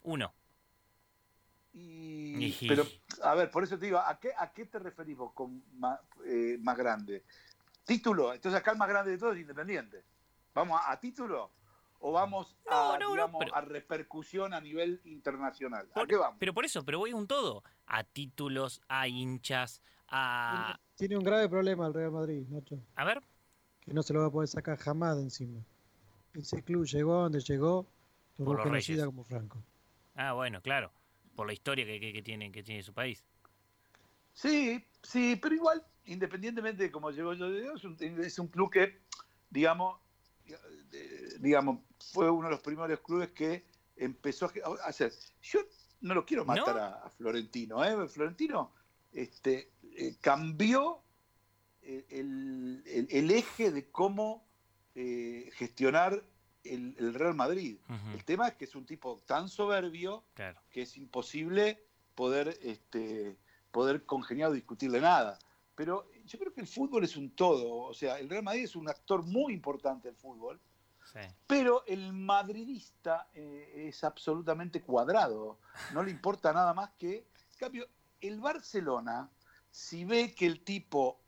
Uno. 0.04 0.34
Y, 1.80 2.68
pero, 2.68 2.84
a 3.24 3.36
ver, 3.36 3.52
por 3.52 3.63
eso 3.63 3.78
te 3.78 3.86
digo, 3.86 4.00
¿a 4.00 4.20
qué, 4.20 4.32
a 4.38 4.52
qué 4.52 4.66
te 4.66 4.80
referís 4.80 5.16
vos 5.18 5.32
con 5.34 5.63
más, 5.78 6.00
eh, 6.26 6.58
más 6.62 6.76
grande? 6.78 7.24
¿Título? 7.86 8.34
Entonces 8.34 8.60
acá 8.60 8.72
el 8.72 8.78
más 8.78 8.90
grande 8.90 9.12
de 9.12 9.18
todos 9.18 9.36
es 9.36 9.42
Independiente. 9.42 10.04
¿Vamos 10.54 10.80
a, 10.84 10.92
a 10.92 11.00
título? 11.00 11.52
¿O 12.00 12.12
vamos 12.12 12.58
No, 12.70 12.94
a, 12.94 12.98
no, 13.00 13.06
no, 13.06 13.12
digamos, 13.12 13.40
pero- 13.40 13.56
a 13.56 13.62
repercusión 13.62 14.54
a 14.54 14.62
nivel 14.62 15.02
internacional? 15.06 15.88
¿A 15.92 15.94
Por- 15.94 16.08
qué 16.08 16.16
vamos? 16.16 16.38
Pero 16.40 16.54
por 16.54 16.66
eso, 16.66 16.84
pero 16.84 17.00
voy 17.00 17.12
a 17.12 17.16
un 17.16 17.28
todo. 17.28 17.63
A 17.86 18.04
títulos, 18.04 18.82
a 18.88 19.08
hinchas, 19.08 19.82
a... 20.10 20.80
Tiene 20.96 21.16
un 21.18 21.24
grave 21.24 21.48
problema 21.48 21.88
el 21.88 21.94
Real 21.94 22.12
Madrid, 22.12 22.44
Nacho, 22.50 22.80
A 22.96 23.04
ver, 23.06 23.22
que 23.82 23.94
no 23.94 24.02
se 24.04 24.13
lo 24.13 24.22
va 24.22 24.28
a 24.28 24.32
poder 24.32 24.48
sacar 24.50 24.78
jamás 24.78 25.16
de 25.18 25.24
encima. 25.24 25.62
Ese 26.34 26.62
club 26.63 26.86
llegó 26.86 27.20
a 27.20 27.24
donde 27.24 27.40
llegó 27.40 27.88
por, 28.38 28.63
Reyes. 28.70 29.04
como 29.06 29.24
Franco. 29.24 29.63
ah, 30.16 30.34
bueno, 30.34 30.62
claro. 30.62 30.92
Por 31.38 31.45
la 31.45 31.54
historia 31.54 31.86
que, 31.86 32.00
que, 32.00 32.12
que 32.13 32.23
tiene, 32.23 32.52
que 32.52 32.63
tiene 32.63 32.82
su 32.82 32.95
país. 32.95 33.23
Sí, 34.34 34.84
sí, 35.04 35.36
pero 35.39 35.54
igual, 35.54 35.86
independientemente 36.06 36.82
de 36.82 36.91
cómo 36.91 37.12
llegó 37.12 37.36
yo, 37.36 37.45
es 37.76 37.84
un, 37.84 37.95
es 38.02 38.39
un 38.39 38.47
club 38.47 38.71
que, 38.71 39.02
digamos, 39.52 40.00
eh, 40.47 40.58
digamos, 41.39 41.82
fue 42.12 42.28
uno 42.32 42.47
de 42.47 42.56
los 42.56 42.62
primeros 42.63 43.00
clubes 43.02 43.30
que 43.34 43.65
empezó 43.97 44.47
a 44.47 44.88
hacer. 44.88 45.13
Yo 45.43 45.60
no 46.02 46.15
lo 46.15 46.26
quiero 46.26 46.43
matar 46.43 46.76
¿No? 46.76 46.82
a, 46.82 46.88
a 47.06 47.10
Florentino, 47.12 47.86
¿eh? 47.86 48.08
Florentino 48.10 48.73
este, 49.13 49.73
eh, 49.95 50.15
cambió 50.19 51.04
el, 51.84 52.04
el- 52.10 52.84
el- 52.88 53.08
el 53.12 53.30
eje 53.30 53.69
de 53.71 53.91
cómo 53.91 54.43
eh, 54.95 55.52
gestionar 55.54 56.23
el, 56.63 56.96
el 57.00 57.13
Real 57.13 57.34
Madrid. 57.36 57.78
El 58.13 58.24
tema 58.26 58.48
es 58.50 58.56
que 58.56 58.65
es 58.65 58.76
un 58.76 58.86
tipo 58.86 59.22
tan 59.26 59.48
soberbio 59.50 60.24
Claro. 60.34 60.60
que 60.70 60.82
es 60.84 60.98
imposible 60.98 61.84
poder, 62.15 62.58
este, 62.62 63.38
poder 63.72 64.06
congeniar 64.06 64.50
o 64.50 64.54
discutirle 64.54 65.00
nada. 65.02 65.38
Pero 65.76 66.10
yo 66.26 66.39
creo 66.39 66.54
que 66.54 66.62
el 66.62 66.67
fútbol 66.67 67.04
es 67.04 67.15
un 67.15 67.30
todo. 67.36 67.76
O 67.84 67.93
sea, 67.93 68.17
el 68.20 68.30
Real 68.30 68.43
Madrid 68.43 68.63
es 68.63 68.76
un 68.76 68.89
actor 68.89 69.24
muy 69.24 69.54
importante 69.54 70.08
del 70.08 70.17
fútbol, 70.17 70.60
Sí. 71.13 71.20
pero 71.46 71.86
el 71.88 72.12
madridista 72.12 73.30
eh, 73.34 73.86
es 73.88 74.04
absolutamente 74.04 74.82
cuadrado. 74.82 75.60
No 75.93 76.04
le 76.04 76.12
importa 76.12 76.52
nada 76.52 76.74
más 76.74 76.89
que. 76.98 77.28
En 77.54 77.58
cambio, 77.58 77.88
el 78.20 78.39
Barcelona, 78.41 79.30
si 79.72 80.04
ve 80.04 80.34
que 80.36 80.46
el 80.48 80.63
tipo 80.65 81.22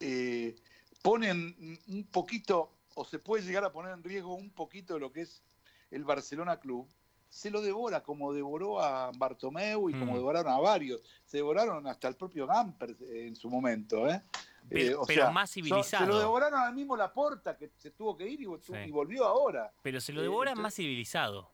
eh, 0.00 0.54
pone 1.02 1.32
un 1.32 2.08
poquito, 2.10 2.77
o 2.98 3.04
se 3.04 3.18
puede 3.20 3.44
llegar 3.44 3.64
a 3.64 3.70
poner 3.72 3.92
en 3.92 4.02
riesgo 4.02 4.34
un 4.34 4.50
poquito 4.50 4.94
de 4.94 5.00
lo 5.00 5.12
que 5.12 5.22
es 5.22 5.42
el 5.90 6.04
Barcelona 6.04 6.58
Club, 6.58 6.88
se 7.28 7.50
lo 7.50 7.60
devora 7.60 8.02
como 8.02 8.32
devoró 8.32 8.80
a 8.82 9.10
Bartomeu 9.16 9.88
y 9.88 9.92
como 9.92 10.12
Mm. 10.12 10.16
devoraron 10.16 10.52
a 10.52 10.58
varios. 10.58 11.00
Se 11.24 11.36
devoraron 11.36 11.86
hasta 11.86 12.08
el 12.08 12.16
propio 12.16 12.46
Gamper 12.46 12.96
en 13.00 13.36
su 13.36 13.48
momento. 13.50 14.08
¿eh? 14.08 14.22
Pero- 14.68 14.90
Eh, 14.90 14.94
o 14.94 15.04
pero 15.06 15.22
sea, 15.24 15.30
más 15.30 15.50
civilizado. 15.50 16.04
se 16.06 16.10
lo 16.10 16.18
devoraron 16.18 16.60
al 16.60 16.74
mismo 16.74 16.96
Laporta, 16.96 17.56
que 17.56 17.70
se 17.76 17.90
tuvo 17.92 18.16
que 18.16 18.26
ir 18.28 18.40
y, 18.40 18.44
vo- 18.46 18.60
Sí. 18.60 18.72
y 18.86 18.90
volvió 18.90 19.24
ahora. 19.26 19.72
Pero 19.82 20.00
se 20.00 20.12
lo 20.12 20.20
Eh, 20.20 20.24
devora 20.24 20.50
entonces- 20.50 20.62
más 20.62 20.74
civilizado. 20.74 21.50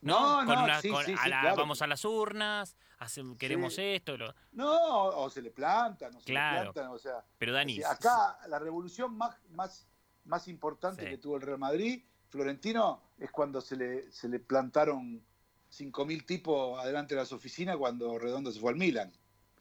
No, 0.00 0.16
Con 0.44 0.46
no, 0.46 0.64
una- 0.64 0.80
sí, 0.80 0.88
con- 0.90 1.04
sí, 1.04 1.12
a 1.12 1.22
sí, 1.22 1.28
la- 1.28 1.40
claro. 1.42 1.56
Vamos 1.56 1.80
a 1.80 1.86
las 1.86 2.04
urnas, 2.04 2.76
hace- 2.98 3.22
queremos 3.38 3.78
esto, 3.78 4.16
lo- 4.16 4.34
No, 4.50 5.04
o 5.06 5.30
se 5.30 5.40
le 5.40 5.50
plantan, 5.52 6.14
o 6.16 6.18
se 6.20 6.26
Claro. 6.26 6.64
le 6.68 6.72
plantan, 6.72 6.92
o 6.92 6.98
sea. 6.98 7.24
pero 7.38 7.52
Dani, 7.52 7.76
si 7.76 7.84
acá 7.84 8.36
la 8.48 8.58
revolución 8.58 9.16
más, 9.16 9.36
más, 9.50 9.86
más 10.24 10.48
importante 10.48 11.02
Sí. 11.04 11.08
que 11.10 11.18
tuvo 11.18 11.36
el 11.36 11.42
Real 11.42 11.58
Madrid, 11.58 12.02
Florentino, 12.28 13.02
es 13.18 13.30
cuando 13.30 13.60
se 13.60 13.76
le, 13.76 14.10
se 14.12 14.28
le 14.28 14.38
plantaron 14.40 15.22
5.000 15.70 16.24
tipos 16.26 16.78
adelante 16.78 17.14
de 17.14 17.20
las 17.20 17.32
oficinas 17.32 17.76
cuando 17.76 18.18
Redondo 18.18 18.52
se 18.52 18.60
fue 18.60 18.70
al 18.72 18.76
Milan. 18.78 19.12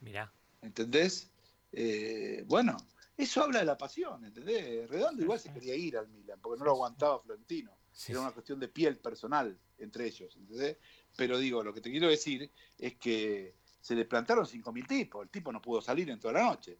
mirá, 0.02 0.32
¿Entendés? 0.62 1.32
Eh, 1.71 2.43
bueno, 2.47 2.78
eso 3.17 3.43
habla 3.43 3.60
de 3.60 3.65
la 3.65 3.78
pasión, 3.78 4.24
¿entendés? 4.26 4.89
Redondo 4.89 5.21
igual 5.24 5.39
se 5.39 5.52
quería 5.52 5.76
ir 5.76 5.97
al 5.97 6.08
Milan, 6.10 6.39
porque 6.41 6.60
no 6.60 6.65
lo 6.65 6.71
aguantaba 6.71 7.19
Florentino. 7.19 7.71
sí, 7.91 8.12
Era 8.12 8.21
una 8.21 8.32
cuestión 8.32 8.60
de 8.60 8.67
piel 8.67 8.97
personal 8.97 9.58
entre 9.78 10.06
ellos, 10.06 10.36
¿entendés? 10.36 10.78
Pero 11.17 11.38
digo, 11.38 11.63
lo 11.63 11.74
que 11.74 11.82
te 11.82 11.89
quiero 11.91 12.08
decir 12.08 12.52
es 12.78 12.95
que 12.97 13.56
se 13.82 13.95
le 13.95 14.06
plantaron 14.06 14.45
5.000 14.45 14.86
tipos, 14.88 15.24
el 15.24 15.30
tipo 15.30 15.52
no 15.52 15.62
pudo 15.62 15.82
salir 15.82 16.10
en 16.10 16.19
toda 16.19 16.34
la 16.36 16.43
noche. 16.43 16.78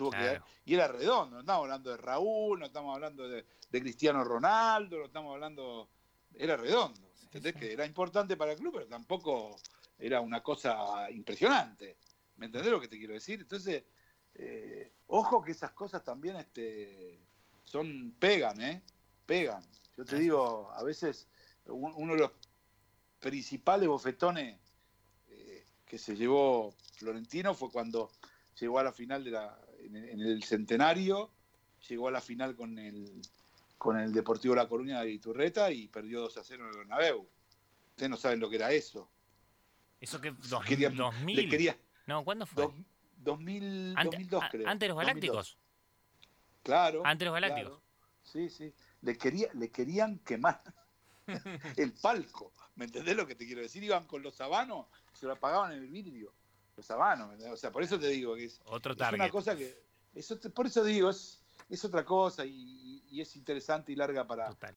Tuvo 0.00 0.12
que- 0.12 0.16
Claro. 0.16 0.46
y 0.64 0.74
era 0.74 0.88
redondo, 0.88 1.34
no 1.36 1.40
estamos 1.40 1.62
hablando 1.64 1.90
de 1.90 1.96
Raúl, 1.98 2.58
no 2.58 2.64
estamos 2.64 2.94
hablando 2.94 3.28
de, 3.28 3.44
de 3.70 3.80
Cristiano 3.82 4.24
Ronaldo, 4.24 4.96
no 4.98 5.04
estamos 5.04 5.34
hablando... 5.34 5.90
Era 6.32 6.56
redondo, 6.56 7.12
¿entendés? 7.24 7.54
Que 7.54 7.70
era 7.74 7.84
importante 7.84 8.34
para 8.34 8.52
el 8.52 8.58
club, 8.58 8.72
pero 8.72 8.86
tampoco 8.86 9.58
era 9.98 10.22
una 10.22 10.42
cosa 10.42 11.10
impresionante. 11.10 11.98
¿Me 12.38 12.46
entendés 12.46 12.72
lo 12.72 12.80
que 12.80 12.88
te 12.88 12.96
quiero 12.96 13.12
decir? 13.12 13.40
Entonces, 13.42 13.84
eh, 14.36 14.90
ojo 15.08 15.42
que 15.42 15.50
esas 15.50 15.72
cosas 15.72 16.02
también 16.02 16.36
este, 16.36 17.20
son 17.64 18.14
pegan, 18.18 18.58
¿eh? 18.62 18.82
Pegan. 19.26 19.62
Yo 19.98 20.04
te 20.06 20.16
digo, 20.18 20.70
a 20.72 20.82
veces 20.82 21.28
un- 21.66 21.92
uno 21.94 22.14
de 22.14 22.20
los 22.20 22.30
principales 23.18 23.86
bofetones 23.86 24.58
eh, 25.28 25.66
que 25.84 25.98
se 25.98 26.16
llevó 26.16 26.72
Florentino 26.94 27.52
fue 27.52 27.70
cuando 27.70 28.10
llegó 28.58 28.78
a 28.78 28.84
la 28.84 28.92
final 28.92 29.24
de 29.24 29.30
la, 29.32 29.58
en, 29.90 29.96
el, 29.96 30.08
en 30.10 30.20
el 30.20 30.42
centenario, 30.44 31.30
llegó 31.88 32.08
a 32.08 32.10
la 32.10 32.20
final 32.20 32.54
con 32.56 32.78
el 32.78 33.20
con 33.78 33.98
el 33.98 34.12
Deportivo 34.12 34.54
La 34.54 34.68
Coruña 34.68 35.00
de 35.00 35.10
Iturreta 35.10 35.70
y 35.72 35.88
perdió 35.88 36.20
2 36.20 36.36
a 36.36 36.44
0 36.44 36.64
en 36.64 36.70
el 36.70 36.76
Bernabéu. 36.76 37.26
Ustedes 37.92 38.10
no 38.10 38.16
saben 38.18 38.38
lo 38.38 38.50
que 38.50 38.56
era 38.56 38.70
eso. 38.72 39.10
eso 40.00 40.20
que 40.20 40.32
dos, 40.32 40.62
Quería- 40.64 40.90
2000, 40.90 41.36
Le 41.36 41.48
quería 41.48 41.76
no, 42.06 42.22
¿cuándo 42.24 42.44
fue? 42.46 42.62
dos- 42.64 42.74
2000, 43.16 43.94
Ante- 43.96 44.16
2002 44.16 44.42
a- 44.44 44.48
creo. 44.50 44.68
antes 44.68 44.80
de 44.80 44.88
los 44.88 44.96
2002. 44.96 45.06
Galácticos, 45.06 45.58
Claro. 46.62 47.02
antes 47.06 47.18
de 47.20 47.24
los 47.26 47.34
Galácticos. 47.34 47.70
Claro. 47.78 47.82
Sí, 48.22 48.48
sí. 48.50 48.74
Le, 49.02 49.16
quería, 49.16 49.48
le 49.54 49.70
querían 49.70 50.18
quemar 50.18 50.62
el 51.78 51.92
palco. 51.94 52.52
¿Me 52.76 52.84
entendés 52.84 53.16
lo 53.16 53.26
que 53.26 53.34
te 53.34 53.46
quiero 53.46 53.62
decir? 53.62 53.82
Iban 53.82 54.06
con 54.06 54.22
los 54.22 54.34
sabanos, 54.34 54.86
se 55.14 55.26
lo 55.26 55.32
apagaban 55.32 55.72
en 55.72 55.78
el 55.82 55.88
vidrio. 55.88 56.32
Los 56.80 56.90
habanos. 56.90 57.38
O 57.52 57.56
sea, 57.56 57.70
por 57.70 57.82
eso 57.82 57.98
te 57.98 58.08
digo 58.08 58.34
que 58.34 58.44
es, 58.46 58.60
Otro 58.64 58.92
es 58.92 58.98
una 59.12 59.30
cosa 59.30 59.56
que. 59.56 59.82
Eso, 60.14 60.38
te- 60.38 60.50
por 60.50 60.66
eso 60.66 60.82
digo, 60.82 61.08
es, 61.10 61.40
es 61.68 61.84
otra 61.84 62.04
cosa 62.04 62.44
y, 62.44 63.04
y 63.10 63.20
es 63.20 63.36
interesante 63.36 63.92
y 63.92 63.96
larga 63.96 64.26
para, 64.26 64.48
Total. 64.48 64.68